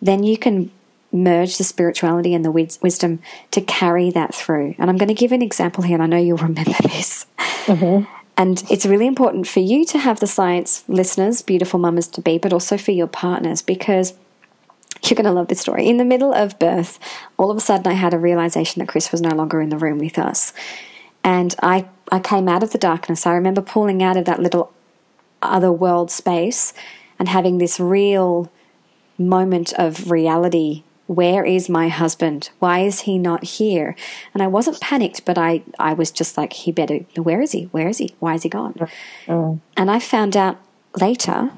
[0.00, 0.70] then you can
[1.12, 3.20] merge the spirituality and the wisdom
[3.50, 4.74] to carry that through.
[4.78, 7.26] And I'm going to give an example here, and I know you'll remember this.
[7.66, 8.10] Mm-hmm.
[8.36, 12.38] And it's really important for you to have the science listeners, beautiful mamas to be,
[12.38, 14.14] but also for your partners because
[15.04, 15.88] you're going to love this story.
[15.88, 16.98] In the middle of birth,
[17.36, 19.78] all of a sudden I had a realization that Chris was no longer in the
[19.78, 20.52] room with us.
[21.24, 23.26] And I, I came out of the darkness.
[23.26, 24.72] I remember pulling out of that little
[25.40, 26.72] other world space
[27.18, 28.50] and having this real
[29.18, 30.84] moment of reality
[31.14, 32.50] where is my husband?
[32.58, 33.94] Why is he not here?
[34.32, 37.64] And I wasn't panicked, but I, I was just like, he better, where is he?
[37.64, 38.14] Where is he?
[38.18, 38.74] Why is he gone?
[39.26, 39.60] Mm.
[39.76, 40.58] And I found out
[41.00, 41.50] later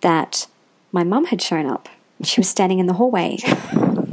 [0.00, 0.46] that
[0.92, 1.88] my mum had shown up.
[2.22, 3.36] She was standing in the hallway.
[3.36, 4.10] mm-hmm.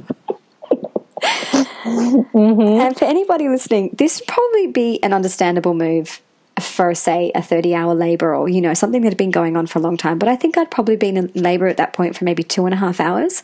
[2.82, 6.22] And for anybody listening, this would probably be an understandable move
[6.60, 9.66] for say a 30 hour labor or you know something that had been going on
[9.66, 12.16] for a long time but i think i'd probably been in labor at that point
[12.16, 13.42] for maybe two and a half hours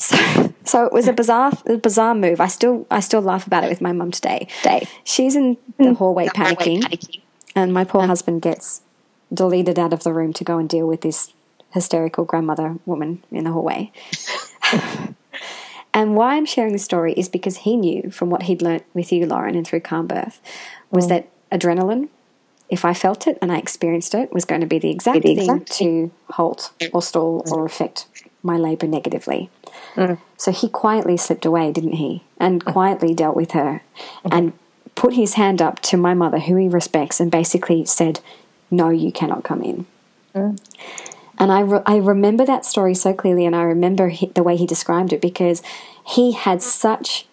[0.00, 2.40] so, so it was a bizarre, bizarre move.
[2.40, 4.48] I still, I still laugh about it with my mum today.
[4.62, 4.88] Day.
[5.04, 5.96] She's in the mm.
[5.96, 7.20] hallway panicking, panicking,
[7.54, 8.80] and my poor husband gets
[9.32, 11.34] deleted out of the room to go and deal with this
[11.72, 13.92] hysterical grandmother woman in the hallway.
[15.94, 19.12] and why I'm sharing this story is because he knew from what he'd learnt with
[19.12, 20.40] you, Lauren, and through calm birth,
[20.90, 21.08] was mm.
[21.10, 22.08] that adrenaline,
[22.70, 25.34] if I felt it and I experienced it, was going to be the exact the
[25.34, 28.06] thing to halt or stall or affect
[28.42, 29.50] my labour negatively.
[29.94, 30.18] Mm.
[30.36, 32.22] So he quietly slipped away, didn't he?
[32.38, 34.28] And quietly dealt with her mm-hmm.
[34.32, 34.52] and
[34.94, 38.20] put his hand up to my mother, who he respects, and basically said,
[38.70, 39.86] No, you cannot come in.
[40.34, 40.58] Mm.
[41.38, 44.56] And I, re- I remember that story so clearly, and I remember he, the way
[44.56, 45.62] he described it because
[46.06, 47.26] he had such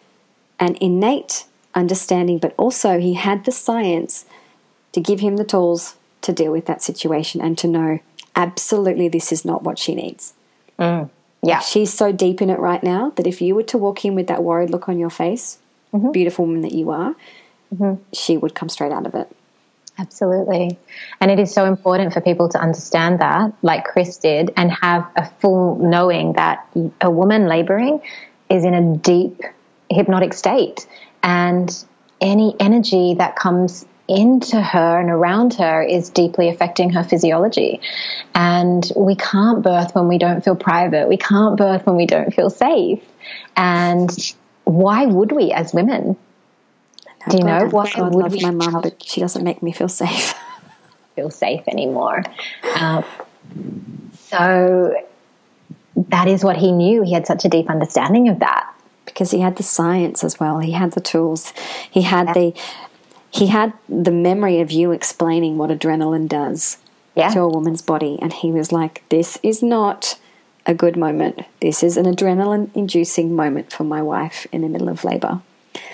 [0.59, 1.45] an innate
[1.75, 4.25] understanding, but also he had the science
[4.93, 7.99] to give him the tools to deal with that situation and to know
[8.35, 10.33] absolutely this is not what she needs.
[10.79, 11.09] Mm.
[11.43, 11.59] Yeah.
[11.59, 14.27] She's so deep in it right now that if you were to walk in with
[14.27, 15.59] that worried look on your face,
[15.93, 16.11] mm-hmm.
[16.11, 17.15] beautiful woman that you are,
[17.73, 18.01] mm-hmm.
[18.13, 19.29] she would come straight out of it.
[19.99, 20.77] Absolutely.
[21.19, 25.09] And it is so important for people to understand that, like Chris did, and have
[25.15, 26.67] a full knowing that
[27.01, 28.01] a woman laboring
[28.49, 29.41] is in a deep
[29.89, 30.87] hypnotic state.
[31.23, 31.75] And
[32.21, 37.81] any energy that comes into her and around her is deeply affecting her physiology.
[38.33, 41.09] And we can't birth when we don't feel private.
[41.09, 43.03] We can't birth when we don't feel safe.
[43.55, 44.09] And
[44.63, 46.15] why would we as women?
[47.29, 49.61] Do you God, know why God would love we my mum, but she doesn't make
[49.61, 50.33] me feel safe.
[51.15, 52.23] feel safe anymore.
[52.75, 53.03] Um,
[54.13, 54.95] so
[55.97, 57.01] that is what he knew.
[57.01, 58.73] He had such a deep understanding of that.
[59.05, 60.59] because he had the science as well.
[60.59, 61.51] He had the tools.
[61.89, 62.33] He had yeah.
[62.33, 62.53] the
[63.37, 66.77] he had the memory of you explaining what adrenaline does
[67.15, 67.29] yeah.
[67.29, 70.19] to a woman's body, and he was like, "This is not."
[70.69, 71.45] A good moment.
[71.61, 75.39] This is an adrenaline inducing moment for my wife in the middle of labor.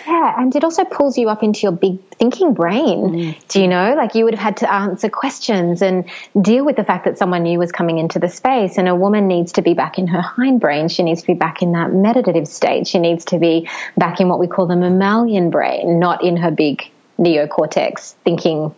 [0.07, 2.99] Yeah, and it also pulls you up into your big thinking brain.
[3.09, 3.47] Mm.
[3.47, 3.93] Do you know?
[3.95, 7.43] Like you would have had to answer questions and deal with the fact that someone
[7.43, 8.77] new was coming into the space.
[8.77, 10.91] And a woman needs to be back in her hindbrain.
[10.91, 12.87] She needs to be back in that meditative state.
[12.87, 16.51] She needs to be back in what we call the mammalian brain, not in her
[16.51, 16.89] big
[17.19, 18.73] neocortex thinking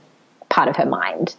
[0.49, 1.35] part of her mind.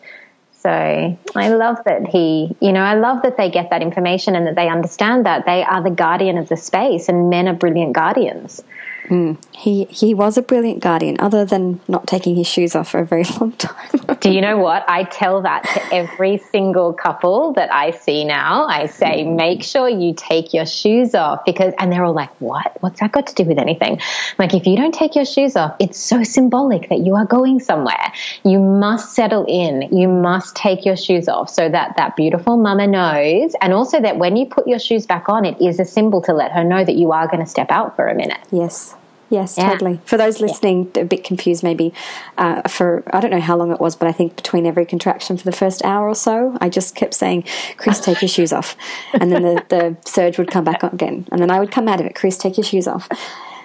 [0.52, 4.46] So I love that he, you know, I love that they get that information and
[4.46, 7.92] that they understand that they are the guardian of the space and men are brilliant
[7.92, 8.64] guardians.
[9.08, 9.36] Mm.
[9.52, 13.06] He he was a brilliant guardian, other than not taking his shoes off for a
[13.06, 14.16] very long time.
[14.20, 14.84] Do you know what?
[14.88, 18.66] I tell that to every single couple that I see now.
[18.66, 22.76] I say, make sure you take your shoes off because, and they're all like, what?
[22.80, 24.00] What's that got to do with anything?
[24.38, 27.60] Like, if you don't take your shoes off, it's so symbolic that you are going
[27.60, 28.12] somewhere.
[28.44, 29.96] You must settle in.
[29.96, 33.54] You must take your shoes off so that that beautiful mama knows.
[33.60, 36.32] And also that when you put your shoes back on, it is a symbol to
[36.32, 38.40] let her know that you are going to step out for a minute.
[38.50, 38.95] Yes.
[39.28, 39.70] Yes, yeah.
[39.70, 40.00] totally.
[40.04, 41.02] For those listening, yeah.
[41.02, 41.92] a bit confused maybe,
[42.38, 45.36] uh, for I don't know how long it was, but I think between every contraction
[45.36, 47.44] for the first hour or so, I just kept saying,
[47.76, 48.76] Chris, take your shoes off.
[49.14, 51.26] And then the, the surge would come back on again.
[51.32, 53.08] And then I would come out of it, Chris, take your shoes off.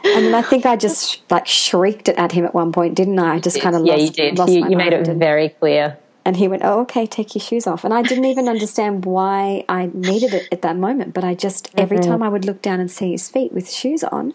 [0.03, 3.19] And then I think I just like shrieked it at him at one point, didn't
[3.19, 3.35] I?
[3.35, 4.49] I just kind of yeah, lost, you did.
[4.49, 5.97] you, you made it very clear.
[6.23, 9.63] And he went, "Oh, okay, take your shoes off." And I didn't even understand why
[9.67, 12.11] I needed it at that moment, but I just every mm-hmm.
[12.11, 14.33] time I would look down and see his feet with shoes on,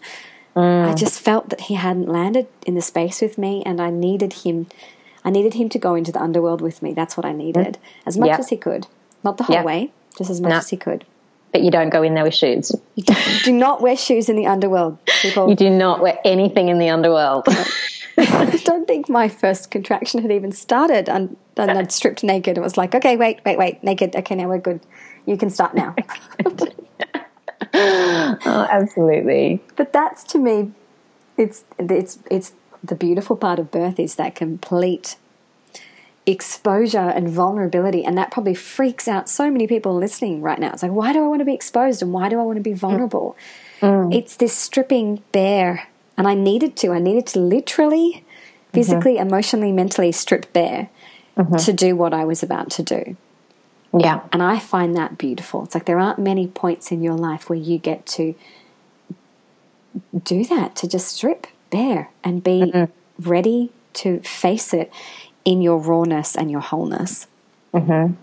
[0.57, 0.89] Mm.
[0.89, 4.33] I just felt that he hadn't landed in the space with me, and I needed
[4.33, 4.65] him.
[5.23, 6.93] I needed him to go into the underworld with me.
[6.93, 7.79] That's what I needed, mm.
[8.07, 8.39] as much yep.
[8.39, 8.87] as he could.
[9.23, 9.65] Not the whole yep.
[9.65, 10.57] way, just as much no.
[10.57, 11.05] as he could.
[11.51, 12.71] But you don't go in there with shoes.
[12.95, 13.03] You
[13.43, 14.97] do not wear shoes in the underworld.
[15.21, 15.47] People.
[15.47, 17.45] You do not wear anything in the underworld.
[18.17, 22.57] I don't think my first contraction had even started, and, and I'd stripped naked.
[22.57, 24.15] It was like, okay, wait, wait, wait, naked.
[24.15, 24.81] Okay, now we're good.
[25.27, 25.95] You can start now.
[27.73, 29.61] oh, absolutely.
[29.75, 30.71] But that's to me,
[31.37, 32.53] it's it's it's
[32.83, 35.17] the beautiful part of birth is that complete
[36.25, 40.71] exposure and vulnerability, and that probably freaks out so many people listening right now.
[40.71, 42.63] It's like, why do I want to be exposed, and why do I want to
[42.63, 43.37] be vulnerable?
[43.79, 44.13] Mm.
[44.13, 45.87] It's this stripping bare,
[46.17, 46.91] and I needed to.
[46.91, 48.25] I needed to literally,
[48.73, 49.27] physically, mm-hmm.
[49.27, 50.89] emotionally, mentally strip bare
[51.37, 51.55] mm-hmm.
[51.55, 53.15] to do what I was about to do.
[53.93, 54.21] Yeah.
[54.31, 55.63] And I find that beautiful.
[55.63, 58.35] It's like there aren't many points in your life where you get to
[60.23, 63.29] do that, to just strip bare and be mm-hmm.
[63.29, 64.91] ready to face it
[65.45, 67.27] in your rawness and your wholeness.
[67.73, 68.13] Mm-hmm.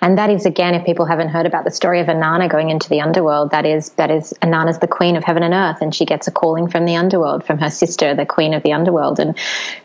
[0.00, 2.88] And that is again, if people haven't heard about the story of Inanna going into
[2.88, 6.04] the underworld, that is that is Inanna's the queen of heaven and earth, and she
[6.04, 9.20] gets a calling from the underworld from her sister, the queen of the underworld.
[9.20, 9.36] And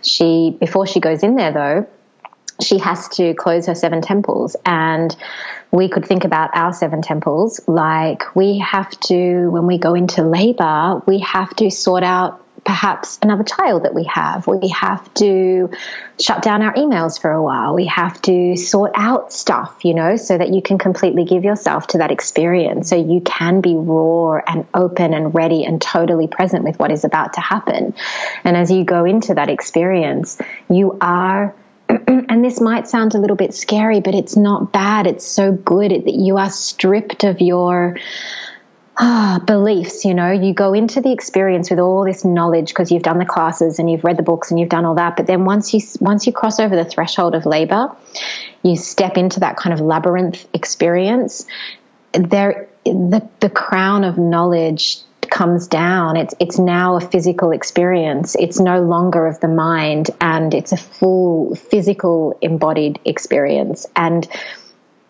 [0.01, 1.87] she, before she goes in there, though,
[2.61, 4.55] she has to close her seven temples.
[4.65, 5.15] And
[5.71, 10.23] we could think about our seven temples like we have to, when we go into
[10.23, 14.47] labor, we have to sort out perhaps another child that we have.
[14.47, 15.69] We have to
[16.19, 17.73] shut down our emails for a while.
[17.73, 21.87] We have to sort out stuff, you know, so that you can completely give yourself
[21.87, 22.89] to that experience.
[22.89, 27.03] So you can be raw and open and ready and totally present with what is
[27.03, 27.93] about to happen.
[28.43, 30.37] And as you go into that experience,
[30.69, 31.53] you are
[31.89, 35.07] and this might sound a little bit scary, but it's not bad.
[35.07, 37.97] It's so good that you are stripped of your
[38.97, 40.05] ah, beliefs.
[40.05, 43.25] You know, you go into the experience with all this knowledge because you've done the
[43.25, 45.17] classes and you've read the books and you've done all that.
[45.17, 47.95] But then once you once you cross over the threshold of labor,
[48.63, 51.45] you step into that kind of labyrinth experience.
[52.13, 54.99] There, the the crown of knowledge
[55.33, 56.15] comes down.
[56.15, 58.35] It's it's now a physical experience.
[58.39, 63.87] It's no longer of the mind, and it's a full physical embodied experience.
[63.95, 64.27] And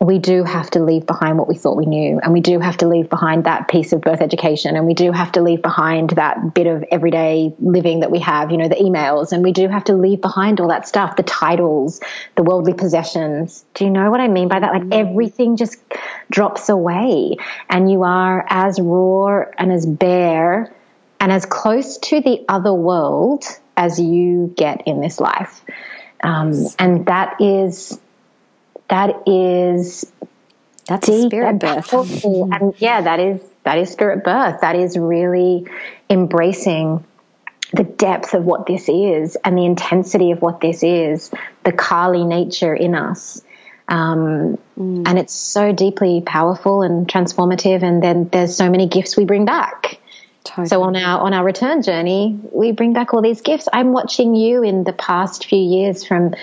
[0.03, 2.77] we do have to leave behind what we thought we knew, and we do have
[2.77, 6.11] to leave behind that piece of birth education, and we do have to leave behind
[6.11, 9.67] that bit of everyday living that we have, you know, the emails, and we do
[9.67, 12.01] have to leave behind all that stuff, the titles,
[12.35, 13.63] the worldly possessions.
[13.73, 14.73] Do you know what I mean by that?
[14.73, 14.93] Like mm.
[14.93, 15.77] everything just
[16.29, 17.37] drops away,
[17.69, 20.73] and you are as raw and as bare
[21.19, 23.45] and as close to the other world
[23.77, 25.63] as you get in this life.
[26.21, 27.99] Um, and that is
[28.93, 30.05] that is
[30.85, 31.89] that's deep spirit birth.
[31.89, 32.53] Mm-hmm.
[32.53, 34.61] and yeah, that is that is spirit birth.
[34.61, 35.65] That is really
[36.11, 37.03] embracing
[37.71, 41.31] the depth of what this is and the intensity of what this is,
[41.63, 43.41] the Kali nature in us.
[43.87, 45.07] Um, mm.
[45.07, 47.81] And it's so deeply powerful and transformative.
[47.81, 49.99] And then there's so many gifts we bring back.
[50.43, 50.67] Totally.
[50.67, 53.67] So on our on our return journey, we bring back all these gifts.
[53.71, 56.33] I'm watching you in the past few years from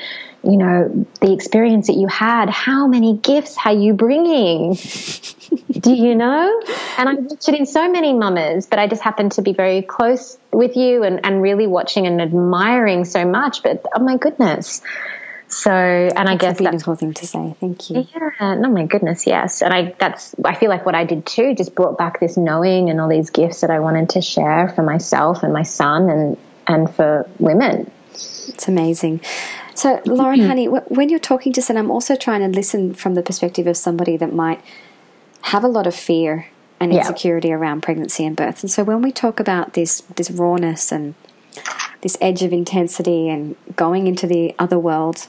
[0.42, 4.74] you know, the experience that you had, how many gifts are you bringing?
[5.70, 6.62] Do you know?
[6.96, 9.82] And I watch it in so many mamas, but I just happen to be very
[9.82, 13.62] close with you and, and really watching and admiring so much.
[13.62, 14.80] But oh my goodness.
[15.50, 17.56] So, and that's I guess that's a beautiful thing to say.
[17.58, 18.06] Thank you.
[18.14, 18.54] Yeah.
[18.54, 19.26] No, my goodness.
[19.26, 19.62] Yes.
[19.62, 22.88] And I, that's, I feel like what I did too just brought back this knowing
[22.88, 26.36] and all these gifts that I wanted to share for myself and my son and,
[26.68, 27.90] and for women.
[28.12, 29.22] It's amazing.
[29.74, 30.48] So, Lauren, mm-hmm.
[30.48, 33.76] honey, when you're talking to someone, I'm also trying to listen from the perspective of
[33.76, 34.60] somebody that might
[35.42, 36.46] have a lot of fear
[36.78, 37.54] and insecurity yeah.
[37.54, 38.62] around pregnancy and birth.
[38.62, 41.14] And so, when we talk about this this rawness and
[42.02, 45.28] this edge of intensity and going into the other world,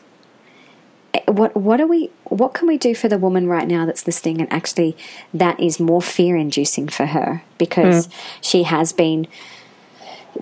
[1.27, 2.09] what what are we?
[2.25, 4.41] What can we do for the woman right now that's listening?
[4.41, 4.95] And actually,
[5.33, 8.13] that is more fear inducing for her because mm.
[8.41, 9.27] she has been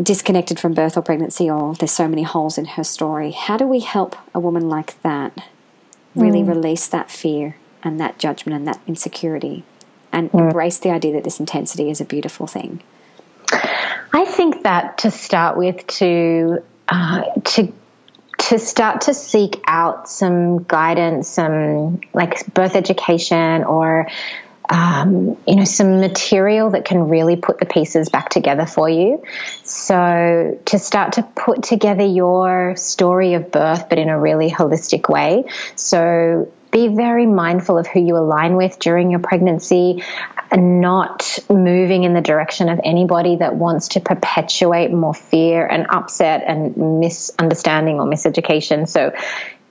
[0.02, 3.32] disconnected from birth or pregnancy, or there's so many holes in her story.
[3.32, 5.38] How do we help a woman like that
[6.16, 6.50] really mm.
[6.50, 9.64] release that fear and that judgment and that insecurity
[10.12, 10.40] and mm.
[10.40, 12.82] embrace the idea that this intensity is a beautiful thing?
[13.52, 17.74] I think that to start with, to uh, to
[18.40, 24.08] to start to seek out some guidance, some like birth education or
[24.70, 29.24] um, you know, some material that can really put the pieces back together for you.
[29.64, 35.10] So to start to put together your story of birth, but in a really holistic
[35.10, 35.46] way.
[35.76, 40.04] So be very mindful of who you align with during your pregnancy
[40.52, 45.88] and not moving in the direction of anybody that wants to perpetuate more fear and
[45.90, 48.88] upset and misunderstanding or miseducation.
[48.88, 49.14] So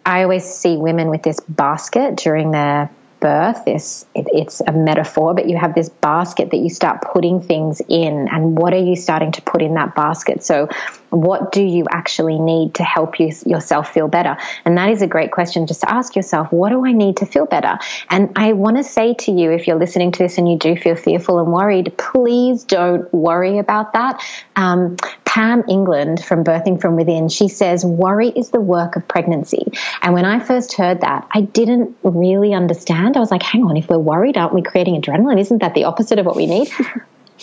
[0.05, 2.91] I always see women with this basket during their
[3.21, 3.65] birth.
[3.65, 7.83] This it, it's a metaphor but you have this basket that you start putting things
[7.89, 8.29] in.
[8.31, 10.45] And what are you starting to put in that basket?
[10.45, 10.69] So
[11.11, 15.07] what do you actually need to help you yourself feel better and that is a
[15.07, 17.79] great question just to ask yourself what do i need to feel better
[18.11, 20.77] and i want to say to you if you're listening to this and you do
[20.77, 24.23] feel fearful and worried please don't worry about that
[24.57, 24.97] um,
[25.29, 29.71] Pam England from Birthing from Within, she says, worry is the work of pregnancy.
[30.01, 33.17] And when I first heard that, I didn't really understand.
[33.17, 35.39] I was like, hang on, if we're worried, aren't we creating adrenaline?
[35.39, 36.71] Isn't that the opposite of what we need?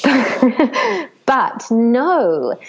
[1.26, 2.59] but no,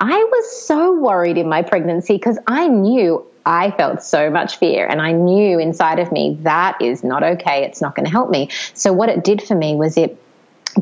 [0.00, 4.86] I was so worried in my pregnancy because I knew I felt so much fear
[4.86, 7.64] and I knew inside of me that is not okay.
[7.64, 8.50] It's not going to help me.
[8.74, 10.20] So what it did for me was it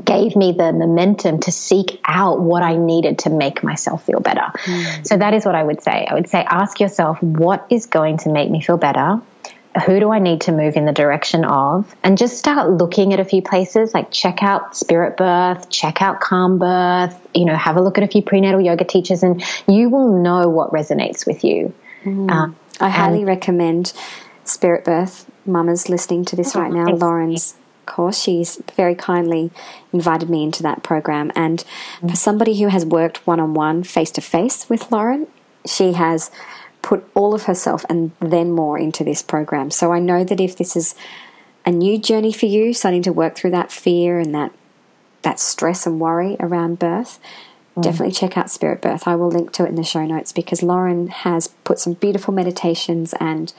[0.05, 4.53] gave me the momentum to seek out what I needed to make myself feel better.
[4.65, 5.07] Mm.
[5.07, 6.07] So that is what I would say.
[6.11, 9.21] I would say ask yourself what is going to make me feel better?
[9.85, 11.95] Who do I need to move in the direction of?
[12.03, 16.21] And just start looking at a few places like check out Spirit Birth, check out
[16.21, 19.91] Calm Birth, you know, have a look at a few prenatal yoga teachers and you
[19.91, 21.75] will know what resonates with you.
[22.05, 22.31] Mm.
[22.31, 23.93] Um, I highly recommend
[24.45, 25.31] Spirit Birth.
[25.45, 27.55] Mamas listening to this oh, right now, Lauren's
[27.87, 28.21] course.
[28.21, 29.51] She's very kindly
[29.93, 31.31] invited me into that program.
[31.35, 31.65] And
[32.01, 32.11] mm.
[32.11, 35.27] for somebody who has worked one on one, face to face with Lauren,
[35.65, 36.31] she has
[36.87, 39.73] put all of herself and then more into this program.
[39.73, 40.95] So I know that if this is
[41.65, 44.53] a new journey for you, starting to work through that fear and that
[45.23, 47.19] that stress and worry around birth,
[47.77, 47.83] mm.
[47.83, 49.09] definitely check out Spirit Birth.
[49.09, 52.33] I will link to it in the show notes because Lauren has put some beautiful
[52.33, 53.53] meditations and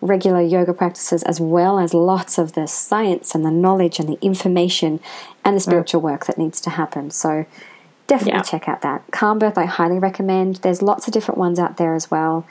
[0.00, 4.18] regular yoga practices as well as lots of the science and the knowledge and the
[4.20, 4.98] information
[5.44, 7.12] and the spiritual work that needs to happen.
[7.12, 7.46] So
[8.06, 8.42] definitely yeah.
[8.42, 9.04] check out that.
[9.10, 10.56] Calm Birth, I highly recommend.
[10.56, 12.46] There's lots of different ones out there as well.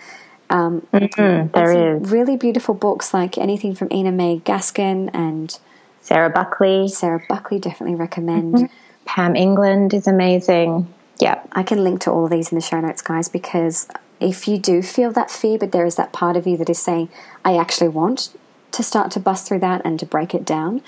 [0.49, 2.11] Um, mm-hmm, there is.
[2.11, 5.57] Really beautiful books like anything from Ina May Gaskin and
[6.01, 6.87] Sarah Buckley.
[6.87, 8.55] Sarah Buckley, definitely recommend.
[8.55, 8.65] Mm-hmm.
[9.05, 10.93] Pam England is amazing.
[11.19, 11.41] Yeah.
[11.53, 13.87] I can link to all of these in the show notes, guys, because
[14.19, 16.79] if you do feel that fear, but there is that part of you that is
[16.79, 17.09] saying,
[17.43, 18.35] I actually want
[18.71, 20.81] to start to bust through that and to break it down.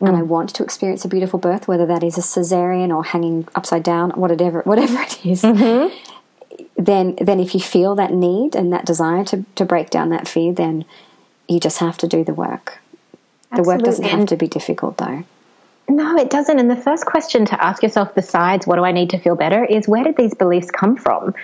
[0.00, 0.08] Mm.
[0.08, 3.46] And I want to experience a beautiful birth, whether that is a cesarean or hanging
[3.54, 5.42] upside down, whatever, whatever it is.
[5.42, 5.94] Mm-hmm.
[6.76, 10.26] Then, then if you feel that need and that desire to, to break down that
[10.26, 10.84] fear, then
[11.48, 12.78] you just have to do the work.
[13.52, 13.62] Absolutely.
[13.62, 15.24] The work doesn't have to be difficult, though.
[15.88, 16.58] No, it doesn't.
[16.58, 19.64] And the first question to ask yourself, besides what do I need to feel better,
[19.64, 21.34] is where did these beliefs come from?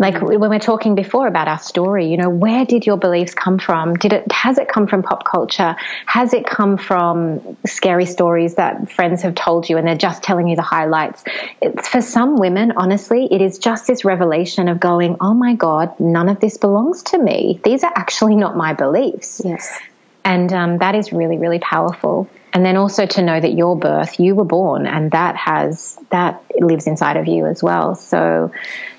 [0.00, 3.58] Like when we're talking before about our story, you know, where did your beliefs come
[3.58, 3.96] from?
[3.96, 5.76] Did it, has it come from pop culture?
[6.06, 10.48] Has it come from scary stories that friends have told you and they're just telling
[10.48, 11.22] you the highlights?
[11.60, 16.00] It's for some women, honestly, it is just this revelation of going, oh my God,
[16.00, 17.60] none of this belongs to me.
[17.62, 19.42] These are actually not my beliefs.
[19.44, 19.78] Yes.
[20.24, 22.26] And um, that is really, really powerful.
[22.52, 26.42] And then also to know that your birth, you were born, and that has that
[26.58, 27.94] lives inside of you as well.
[27.94, 28.50] So,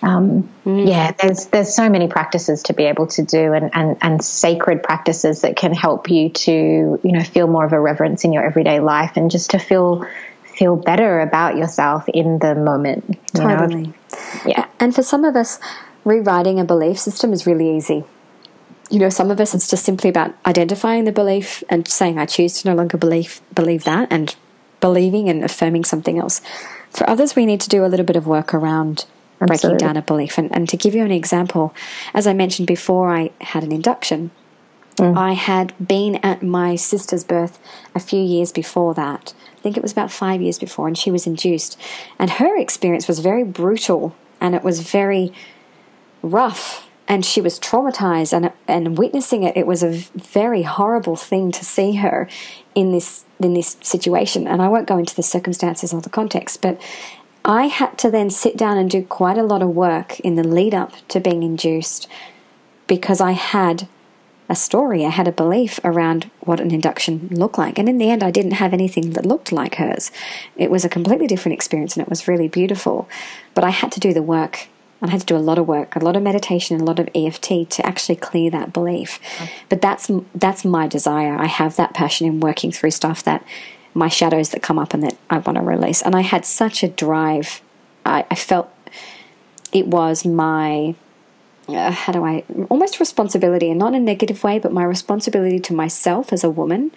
[0.02, 0.88] um, mm.
[0.88, 4.84] yeah, there's there's so many practices to be able to do, and, and and sacred
[4.84, 8.44] practices that can help you to you know feel more of a reverence in your
[8.44, 10.06] everyday life, and just to feel
[10.44, 13.20] feel better about yourself in the moment.
[13.34, 13.88] Totally.
[13.88, 13.94] Know?
[14.46, 14.66] Yeah.
[14.80, 15.60] And for some of us,
[16.06, 18.06] rewriting a belief system is really easy
[18.92, 22.26] you know, some of us it's just simply about identifying the belief and saying, I
[22.26, 24.36] choose to no longer believe believe that and
[24.82, 26.42] believing and affirming something else.
[26.90, 29.06] For others, we need to do a little bit of work around
[29.40, 29.70] Absolutely.
[29.70, 30.38] breaking down a belief.
[30.38, 31.74] And, and to give you an example,
[32.14, 34.32] as I mentioned before, I had an induction.
[34.98, 35.18] Mm.
[35.18, 37.60] I had been at my sister's birth
[37.96, 39.34] a few years before that.
[39.58, 41.80] I think it was about five years before, and she was induced.
[42.20, 45.32] And her experience was very brutal and it was very
[46.22, 51.52] rough and she was traumatized and and witnessing it it was a very horrible thing
[51.52, 52.28] to see her
[52.74, 56.62] in this in this situation and I won't go into the circumstances or the context
[56.62, 56.82] but
[57.44, 60.44] I had to then sit down and do quite a lot of work in the
[60.44, 62.08] lead up to being induced
[62.88, 63.88] because I had
[64.48, 67.80] a story, I had a belief around what an induction looked like.
[67.80, 70.12] And in the end, I didn't have anything that looked like hers.
[70.58, 73.08] It was a completely different experience and it was really beautiful.
[73.54, 74.68] But I had to do the work
[75.02, 77.10] I had to do a lot of work, a lot of meditation, a lot of
[77.16, 79.20] EFT to actually clear that belief.
[79.68, 81.36] But that's that's my desire.
[81.36, 83.44] I have that passion in working through stuff that
[83.94, 86.02] my shadows that come up and that I want to release.
[86.02, 87.62] And I had such a drive.
[88.06, 88.70] I, I felt
[89.74, 90.96] it was my
[91.68, 95.60] uh, how do I almost responsibility, and not in a negative way, but my responsibility
[95.62, 96.92] to myself as a woman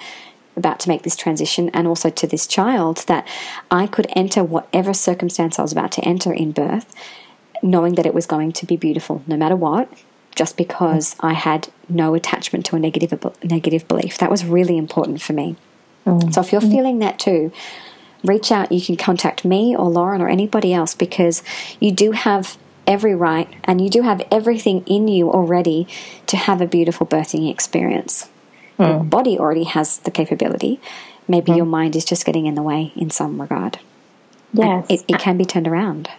[0.57, 3.27] about to make this transition and also to this child that
[3.71, 6.95] I could enter whatever circumstance I was about to enter in birth
[7.65, 9.91] knowing that it was going to be beautiful no matter what,
[10.37, 13.13] just because I had no attachment to a negative
[13.43, 14.19] negative belief.
[14.19, 15.57] That was really important for me.
[16.07, 16.33] Mm.
[16.33, 17.51] So if you're feeling that too,
[18.23, 18.71] reach out.
[18.71, 21.43] You can contact me or Lauren or anybody else because
[21.81, 25.89] you do have every right and you do have everything in you already
[26.27, 28.29] to have a beautiful birthing experience.
[28.79, 28.89] Mm.
[28.89, 30.81] Your body already has the capability.
[31.27, 31.57] Maybe mm.
[31.57, 33.79] your mind is just getting in the way in some regard.
[34.53, 34.87] Yes.
[34.91, 36.11] It, it can be turned around.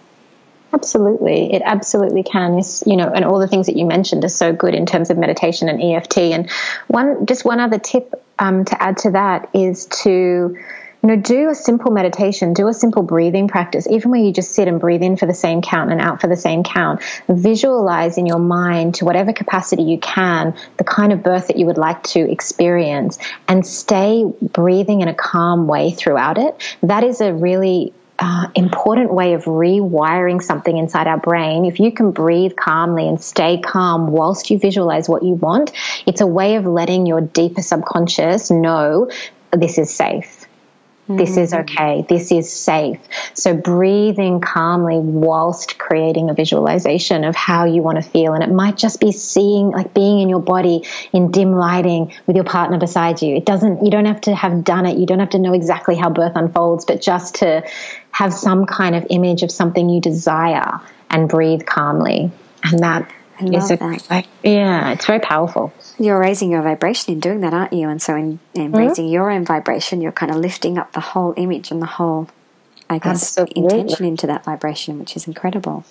[0.76, 1.54] Absolutely.
[1.54, 2.62] It absolutely can.
[2.86, 5.18] You know, and all the things that you mentioned are so good in terms of
[5.18, 6.18] meditation and EFT.
[6.18, 6.52] And
[6.88, 10.58] one, just one other tip um, to add to that is to, you
[11.02, 14.68] know, do a simple meditation, do a simple breathing practice, even where you just sit
[14.68, 17.02] and breathe in for the same count and out for the same count.
[17.30, 21.66] Visualize in your mind to whatever capacity you can the kind of birth that you
[21.68, 23.18] would like to experience
[23.48, 26.76] and stay breathing in a calm way throughout it.
[26.84, 31.66] That is a really uh, important way of rewiring something inside our brain.
[31.66, 35.72] If you can breathe calmly and stay calm whilst you visualize what you want,
[36.05, 39.09] it's a way of letting your deeper subconscious know
[39.51, 40.45] this is safe.
[41.07, 41.61] This is mm.
[41.61, 42.05] okay.
[42.09, 42.99] This is safe.
[43.36, 48.34] So breathing calmly whilst creating a visualization of how you want to feel.
[48.34, 52.36] And it might just be seeing, like being in your body in dim lighting with
[52.36, 53.36] your partner beside you.
[53.36, 54.97] It doesn't, you don't have to have done it.
[54.97, 57.63] You don't have to know exactly how birth unfolds, but just to
[58.16, 62.32] have some kind of image of something you desire and breathe calmly.
[62.63, 63.11] And that
[63.41, 64.09] is a, that.
[64.09, 65.74] Like, yeah, it's very powerful.
[65.99, 67.89] You're raising your vibration in doing that, aren't you?
[67.89, 68.76] And so, in, in mm-hmm.
[68.76, 72.30] raising your own vibration, you're kind of lifting up the whole image and the whole,
[72.89, 73.63] I guess, Absolutely.
[73.63, 75.84] intention into that vibration, which is incredible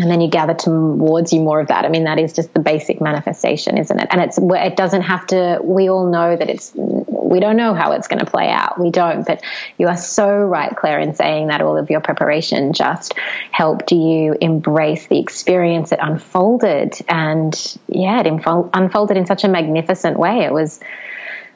[0.00, 1.84] and then you gather towards you more of that.
[1.84, 4.08] I mean, that is just the basic manifestation, isn't it?
[4.10, 5.60] And it's it doesn't have to.
[5.62, 6.72] We all know that it's.
[6.74, 8.80] We don't know how it's going to play out.
[8.80, 9.26] We don't.
[9.26, 9.42] But
[9.76, 13.14] you are so right, Claire, in saying that all of your preparation just
[13.52, 15.92] helped you embrace the experience.
[15.92, 17.54] It unfolded, and
[17.86, 20.44] yeah, it unfolded in such a magnificent way.
[20.44, 20.80] It was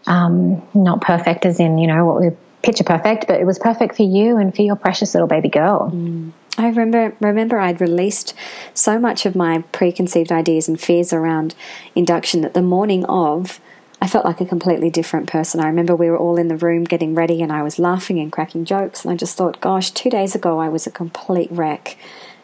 [0.07, 2.31] um, not perfect, as in you know what we
[2.63, 5.91] picture perfect, but it was perfect for you and for your precious little baby girl.
[5.91, 6.33] Mm.
[6.57, 8.35] I remember remember I'd released
[8.73, 11.55] so much of my preconceived ideas and fears around
[11.95, 13.61] induction that the morning of
[14.01, 15.61] I felt like a completely different person.
[15.61, 18.31] I remember we were all in the room getting ready and I was laughing and
[18.31, 21.97] cracking jokes and I just thought, gosh, 2 days ago I was a complete wreck.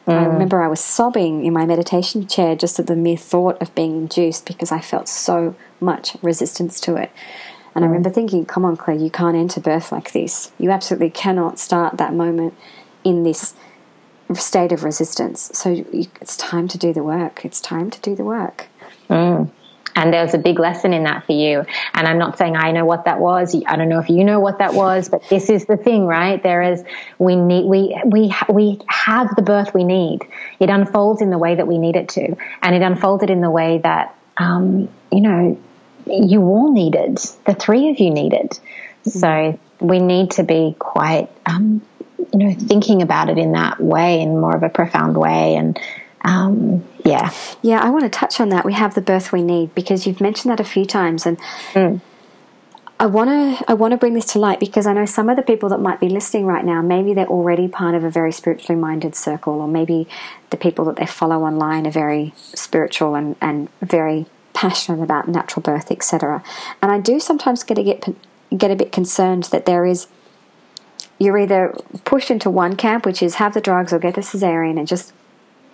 [0.07, 0.15] Mm.
[0.15, 3.75] I remember I was sobbing in my meditation chair just at the mere thought of
[3.75, 7.13] being induced because I felt so much resistance to it.
[7.75, 7.87] And mm.
[7.87, 10.53] I remember thinking, come on, Claire, you can't enter birth like this.
[10.59, 12.55] You absolutely cannot start that moment
[13.05, 13.55] in this
[14.35, 15.51] state of resistance.
[15.55, 17.45] So it's time to do the work.
[17.45, 18.69] It's time to do the work.
[19.09, 19.51] Mm.
[19.97, 21.65] And there was a big lesson in that for you.
[21.95, 23.55] And I'm not saying I know what that was.
[23.67, 26.41] I don't know if you know what that was, but this is the thing, right?
[26.43, 26.85] There is,
[27.19, 30.21] we need, we, we, we have the birth we need.
[30.61, 32.37] It unfolds in the way that we need it to.
[32.63, 35.61] And it unfolded in the way that, um, you know,
[36.07, 37.19] you all needed.
[37.45, 38.59] The three of you needed.
[39.05, 41.83] So we need to be quite, um,
[42.33, 45.79] you know, thinking about it in that way, in more of a profound way, and
[46.23, 47.81] um, yeah, yeah.
[47.81, 48.65] I want to touch on that.
[48.65, 51.39] We have the birth we need because you've mentioned that a few times, and
[51.73, 52.01] mm.
[53.01, 55.37] I want to I want to bring this to light because I know some of
[55.37, 58.31] the people that might be listening right now, maybe they're already part of a very
[58.31, 60.07] spiritually minded circle, or maybe
[60.51, 65.63] the people that they follow online are very spiritual and, and very passionate about natural
[65.63, 66.45] birth, etc.
[66.83, 68.15] And I do sometimes get a get
[68.55, 70.07] get a bit concerned that there is
[71.21, 74.79] you're either pushed into one camp, which is have the drugs or get the cesarean
[74.79, 75.13] and just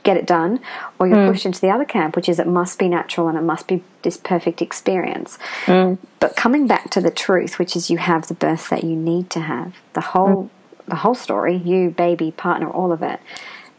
[0.03, 0.61] get it done,
[0.99, 1.30] or you're mm.
[1.30, 3.82] pushed into the other camp, which is it must be natural and it must be
[4.03, 5.38] this perfect experience.
[5.64, 5.99] Mm.
[6.20, 9.30] But coming back to the truth, which is you have the birth that you need
[9.30, 10.51] to have, the whole mm.
[10.86, 13.20] the whole story, you, baby, partner, all of it.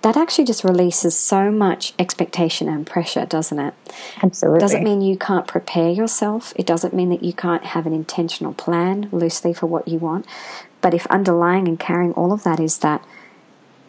[0.03, 3.73] That actually just releases so much expectation and pressure, doesn't it?
[4.21, 4.57] Absolutely.
[4.57, 6.53] It doesn't mean you can't prepare yourself.
[6.55, 10.27] It doesn't mean that you can't have an intentional plan loosely for what you want.
[10.81, 13.03] But if underlying and carrying all of that is that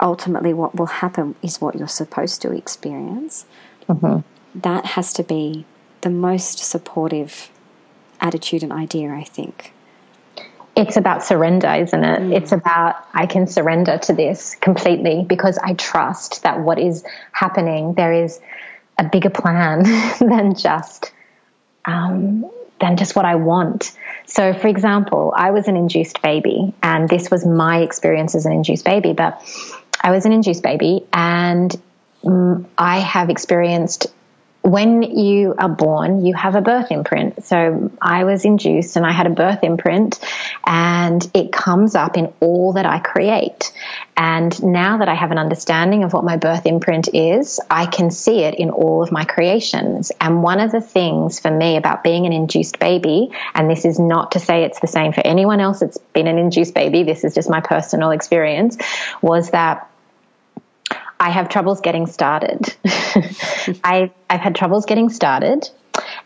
[0.00, 3.46] ultimately what will happen is what you're supposed to experience.
[3.88, 4.20] Mm-hmm.
[4.60, 5.64] That has to be
[6.00, 7.50] the most supportive
[8.20, 9.72] attitude and idea, I think.
[10.76, 12.20] It's about surrender, isn't it?
[12.20, 12.36] Mm.
[12.36, 17.94] It's about I can surrender to this completely because I trust that what is happening,
[17.94, 18.40] there is
[18.96, 19.82] a bigger plan
[20.20, 21.12] than just
[21.84, 22.48] um,
[22.80, 23.92] than just what I want.
[24.26, 28.52] So, for example, I was an induced baby, and this was my experience as an
[28.52, 29.12] induced baby.
[29.12, 29.42] But
[30.02, 31.74] I was an induced baby, and
[32.22, 34.06] mm, I have experienced
[34.62, 37.44] when you are born, you have a birth imprint.
[37.44, 40.18] So I was induced and I had a birth imprint,
[40.66, 43.72] and it comes up in all that I create.
[44.16, 48.10] And now that I have an understanding of what my birth imprint is, I can
[48.10, 50.12] see it in all of my creations.
[50.20, 53.98] And one of the things for me about being an induced baby, and this is
[53.98, 57.24] not to say it's the same for anyone else that's been an induced baby, this
[57.24, 58.76] is just my personal experience,
[59.22, 59.88] was that
[61.20, 62.74] I have troubles getting started.
[63.84, 65.68] I've, I've had troubles getting started,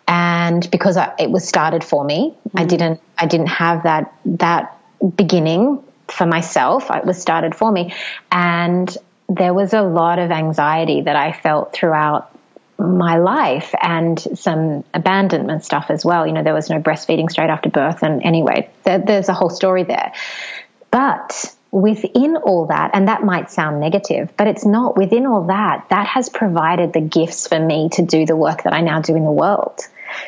[0.07, 2.59] and because I, it was started for me, mm-hmm.
[2.59, 4.79] I didn't I didn't have that that
[5.17, 6.91] beginning for myself.
[6.91, 7.95] It was started for me,
[8.31, 8.95] and
[9.29, 12.29] there was a lot of anxiety that I felt throughout
[12.79, 16.27] my life and some abandonment stuff as well.
[16.27, 19.51] You know, there was no breastfeeding straight after birth, and anyway, there, there's a whole
[19.51, 20.13] story there.
[20.91, 25.89] But within all that, and that might sound negative, but it's not within all that,
[25.89, 29.17] that has provided the gifts for me to do the work that I now do
[29.17, 29.81] in the world.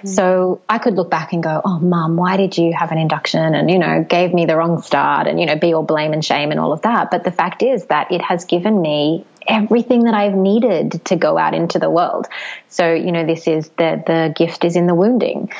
[0.03, 0.09] Mm.
[0.09, 3.55] So I could look back and go, oh, mom, why did you have an induction
[3.55, 6.25] and, you know, gave me the wrong start and, you know, be all blame and
[6.25, 7.11] shame and all of that.
[7.11, 11.37] But the fact is that it has given me everything that I've needed to go
[11.37, 12.27] out into the world.
[12.71, 15.53] So, you know, this is the, the gift is in the wounding.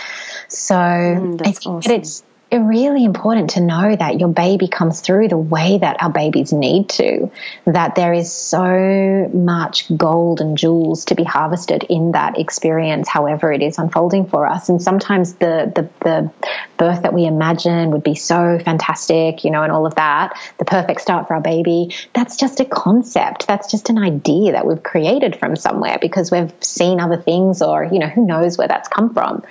[0.49, 1.93] So mm, awesome.
[1.93, 2.23] it's,
[2.63, 6.89] really important to know that your baby comes through the way that our babies need
[6.91, 7.31] to,
[7.65, 13.53] that there is so much gold and jewels to be harvested in that experience, however
[13.53, 14.69] it is unfolding for us.
[14.69, 16.33] And sometimes the, the, the
[16.77, 20.65] birth that we imagine would be so fantastic, you know, and all of that, the
[20.65, 23.47] perfect start for our baby, that's just a concept.
[23.47, 27.85] That's just an idea that we've created from somewhere because we've seen other things or,
[27.85, 29.43] you know, who knows where that's come from.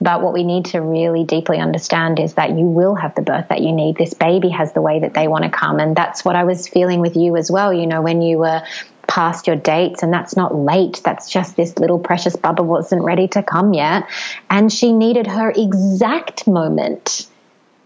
[0.00, 3.48] But what we need to really deeply understand is that you will have the birth
[3.48, 3.96] that you need.
[3.96, 5.80] This baby has the way that they want to come.
[5.80, 7.72] And that's what I was feeling with you as well.
[7.72, 8.62] You know, when you were
[9.06, 11.00] past your dates and that's not late.
[11.04, 14.08] That's just this little precious Bubba wasn't ready to come yet.
[14.50, 17.26] And she needed her exact moment.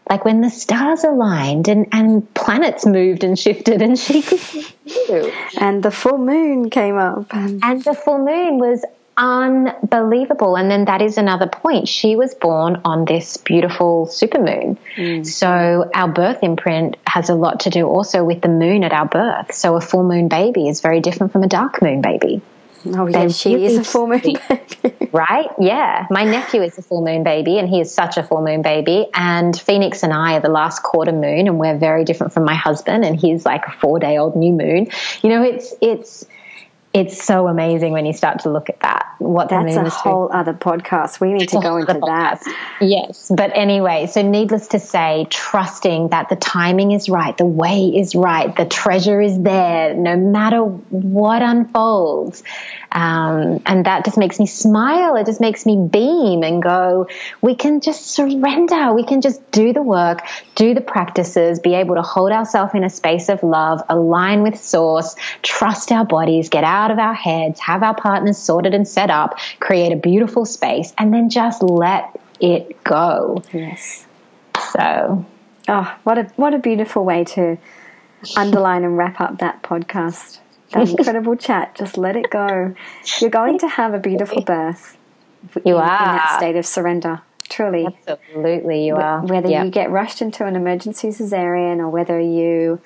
[0.09, 4.41] Like when the stars aligned and, and planets moved and shifted and she could
[5.61, 7.27] And the full moon came up.
[7.33, 8.85] And the full moon was
[9.21, 10.57] unbelievable.
[10.57, 11.87] And then that is another point.
[11.87, 14.79] She was born on this beautiful supermoon.
[14.97, 15.27] Mm.
[15.27, 19.07] So our birth imprint has a lot to do also with the moon at our
[19.07, 19.55] birth.
[19.55, 22.41] So a full moon baby is very different from a dark moon baby.
[22.87, 24.97] Oh, yeah, she is a full moon baby.
[25.13, 25.51] right?
[25.59, 26.07] Yeah.
[26.09, 29.07] My nephew is a full moon baby, and he is such a full moon baby.
[29.13, 32.55] And Phoenix and I are the last quarter moon, and we're very different from my
[32.55, 34.89] husband, and he's like a four day old new moon.
[35.23, 36.25] You know, it's, it's,
[36.93, 39.15] it's so amazing when you start to look at that.
[39.19, 40.41] What that's a whole doing.
[40.41, 41.21] other podcast.
[41.21, 42.43] We need to go into that.
[42.81, 47.93] Yes, but anyway, so needless to say, trusting that the timing is right, the way
[47.95, 52.43] is right, the treasure is there, no matter what unfolds,
[52.93, 55.15] um, and that just makes me smile.
[55.17, 57.09] It just makes me beam and go.
[57.41, 58.95] We can just surrender.
[58.95, 60.27] We can just do the work,
[60.57, 64.59] do the practices, be able to hold ourselves in a space of love, align with
[64.59, 68.87] Source, trust our bodies, get out out of our heads, have our partners sorted and
[68.87, 73.43] set up, create a beautiful space, and then just let it go.
[73.53, 74.07] Yes.
[74.73, 75.27] So
[75.69, 77.57] Oh, what a what a beautiful way to
[78.37, 80.41] underline and wrap up that podcast.
[80.73, 81.77] That incredible chat.
[81.77, 82.75] Just let it go.
[83.21, 84.97] You're going to have a beautiful birth.
[85.65, 87.23] You are in that state of surrender.
[87.49, 89.25] Truly, absolutely, you are.
[89.25, 89.65] Whether yeah.
[89.65, 92.81] you get rushed into an emergency cesarean or whether you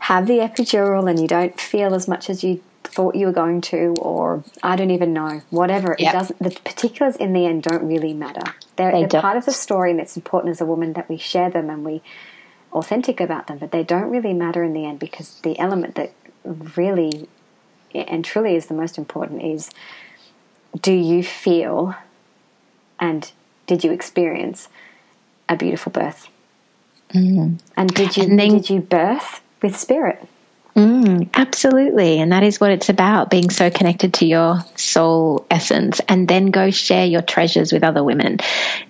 [0.00, 2.60] have the epidural and you don't feel as much as you
[2.94, 5.96] thought you were going to, or I don't even know, whatever.
[5.98, 6.08] Yep.
[6.08, 6.38] It doesn't.
[6.38, 8.54] The particulars in the end don't really matter.
[8.76, 11.18] They're, they are part of the story, and it's important as a woman that we
[11.18, 12.02] share them and we
[12.72, 13.58] authentic about them.
[13.58, 16.12] But they don't really matter in the end because the element that
[16.76, 17.28] really
[17.94, 19.70] and truly is the most important is
[20.80, 21.94] do you feel
[22.98, 23.32] and
[23.66, 24.68] did you experience
[25.48, 26.28] a beautiful birth?
[27.10, 27.60] Mm.
[27.76, 30.28] And did you and then, did you birth with spirit?
[30.76, 32.18] Mm, absolutely.
[32.18, 36.00] And that is what it's about being so connected to your soul essence.
[36.08, 38.38] And then go share your treasures with other women.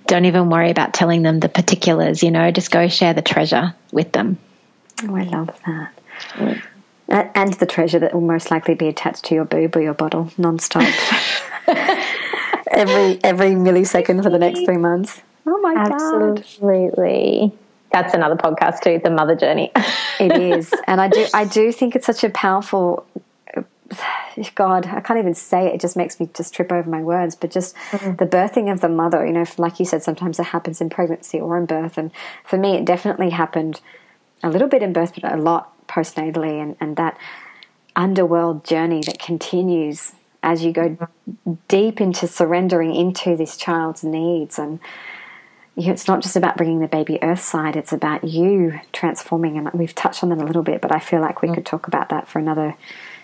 [0.07, 3.74] Don't even worry about telling them the particulars, you know, just go share the treasure
[3.93, 4.39] with them.
[5.03, 5.93] Oh, I love that.
[6.35, 6.62] Mm.
[7.35, 10.30] And the treasure that will most likely be attached to your boob or your bottle
[10.39, 10.82] non-stop.
[12.70, 15.20] every every millisecond for the next three months.
[15.47, 16.30] Oh my Absolutely.
[16.30, 16.39] god.
[16.39, 17.59] Absolutely
[17.95, 19.70] that's another podcast too, the mother journey.
[20.18, 23.07] it is, and I do I do think it's such a powerful.
[24.57, 25.74] God, I can't even say it.
[25.74, 27.36] It just makes me just trip over my words.
[27.36, 28.16] But just mm-hmm.
[28.16, 31.38] the birthing of the mother, you know, like you said, sometimes it happens in pregnancy
[31.38, 31.97] or in birth.
[31.97, 32.11] And
[32.45, 33.80] for me, it definitely happened
[34.42, 36.61] a little bit in birth, but a lot postnatally.
[36.61, 37.16] And, and that
[37.95, 41.53] underworld journey that continues as you go mm-hmm.
[41.68, 44.80] deep into surrendering into this child's needs and
[45.76, 49.58] it's not just about bringing the baby earth side, it's about you transforming.
[49.58, 51.54] And we've touched on that a little bit, but I feel like we mm.
[51.54, 52.76] could talk about that for another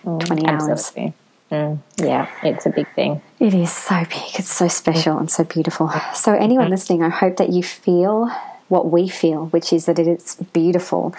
[0.03, 1.03] mm, 20 absolutely.
[1.03, 1.13] hours.
[1.51, 3.21] Mm, yeah, it's a big thing.
[3.39, 4.39] It is so big.
[4.39, 5.91] It's so special and so beautiful.
[6.13, 6.71] So, anyone mm.
[6.71, 8.29] listening, I hope that you feel
[8.69, 11.13] what we feel, which is that it is beautiful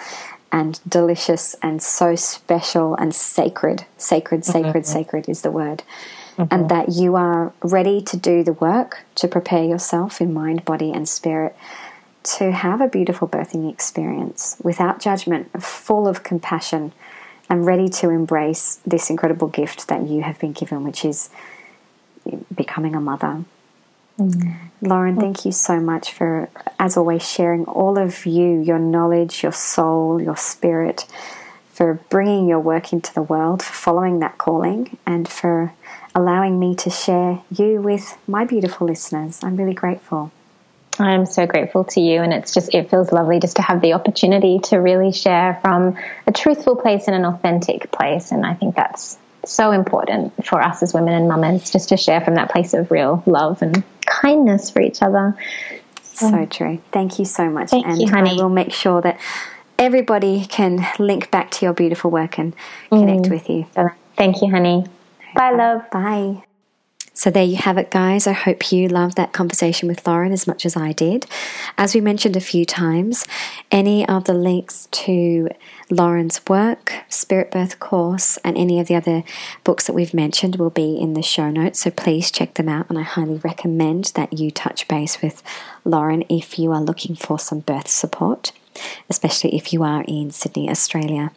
[0.51, 3.85] and delicious and so special and sacred.
[3.97, 4.83] Sacred, sacred, mm-hmm.
[4.83, 5.83] sacred is the word
[6.37, 6.53] mm-hmm.
[6.53, 10.91] and that you are ready to do the work to prepare yourself in mind, body,
[10.91, 11.55] and spirit
[12.23, 16.93] to have a beautiful birthing experience without judgment, full of compassion,
[17.49, 21.29] and ready to embrace this incredible gift that you have been given, which is
[22.55, 23.43] becoming a mother.
[24.17, 24.55] Mm.
[24.81, 29.51] Lauren, thank you so much for, as always, sharing all of you, your knowledge, your
[29.51, 31.05] soul, your spirit,
[31.73, 35.73] for bringing your work into the world, for following that calling, and for
[36.15, 39.43] allowing me to share you with my beautiful listeners.
[39.43, 40.31] I'm really grateful.
[40.99, 43.93] I'm so grateful to you, and it's just, it feels lovely just to have the
[43.93, 45.97] opportunity to really share from
[46.27, 48.31] a truthful place and an authentic place.
[48.31, 52.21] And I think that's so important for us as women and mamas just to share
[52.21, 55.35] from that place of real love and kindness for each other.
[56.03, 56.79] So, so true.
[56.91, 57.71] Thank you so much.
[57.71, 58.39] Thank and you, honey.
[58.39, 59.19] I will make sure that
[59.77, 62.55] everybody can link back to your beautiful work and
[62.89, 63.31] connect mm.
[63.31, 63.67] with you.
[64.15, 64.85] Thank you, honey.
[65.35, 65.89] Bye, love.
[65.91, 66.43] Bye.
[67.15, 68.25] So, there you have it, guys.
[68.25, 71.27] I hope you loved that conversation with Lauren as much as I did.
[71.77, 73.27] As we mentioned a few times,
[73.69, 75.49] any of the links to
[75.91, 79.23] Lauren's work, Spirit Birth course, and any of the other
[79.63, 81.81] books that we've mentioned will be in the show notes.
[81.81, 82.89] So, please check them out.
[82.89, 85.43] And I highly recommend that you touch base with
[85.85, 88.53] Lauren if you are looking for some birth support
[89.09, 91.31] especially if you are in Sydney, Australia.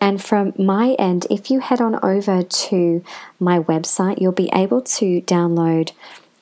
[0.00, 3.04] And from my end, if you head on over to
[3.38, 5.92] my website, you'll be able to download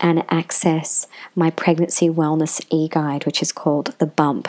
[0.01, 4.49] and access my pregnancy wellness e guide, which is called The Bump.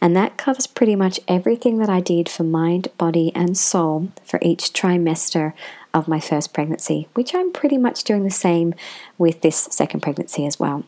[0.00, 4.38] And that covers pretty much everything that I did for mind, body, and soul for
[4.42, 5.54] each trimester
[5.92, 8.74] of my first pregnancy, which I'm pretty much doing the same
[9.16, 10.84] with this second pregnancy as well.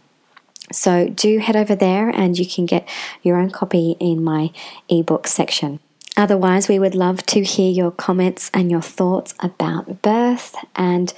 [0.73, 2.89] So do head over there and you can get
[3.23, 4.51] your own copy in my
[4.89, 5.81] ebook section.
[6.17, 11.13] Otherwise, we would love to hear your comments and your thoughts about birth and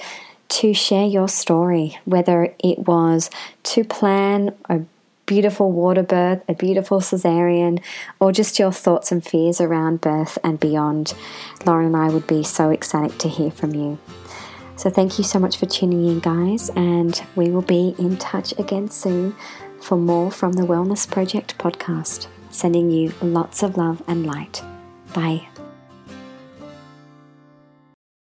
[0.49, 3.29] to share your story, whether it was
[3.63, 4.81] to plan a
[5.25, 7.81] beautiful water birth, a beautiful cesarean,
[8.19, 11.13] or just your thoughts and fears around birth and beyond.
[11.65, 13.97] Lauren and I would be so excited to hear from you.
[14.75, 18.57] So, thank you so much for tuning in, guys, and we will be in touch
[18.57, 19.35] again soon
[19.79, 22.27] for more from the Wellness Project podcast.
[22.49, 24.63] Sending you lots of love and light.
[25.13, 25.47] Bye.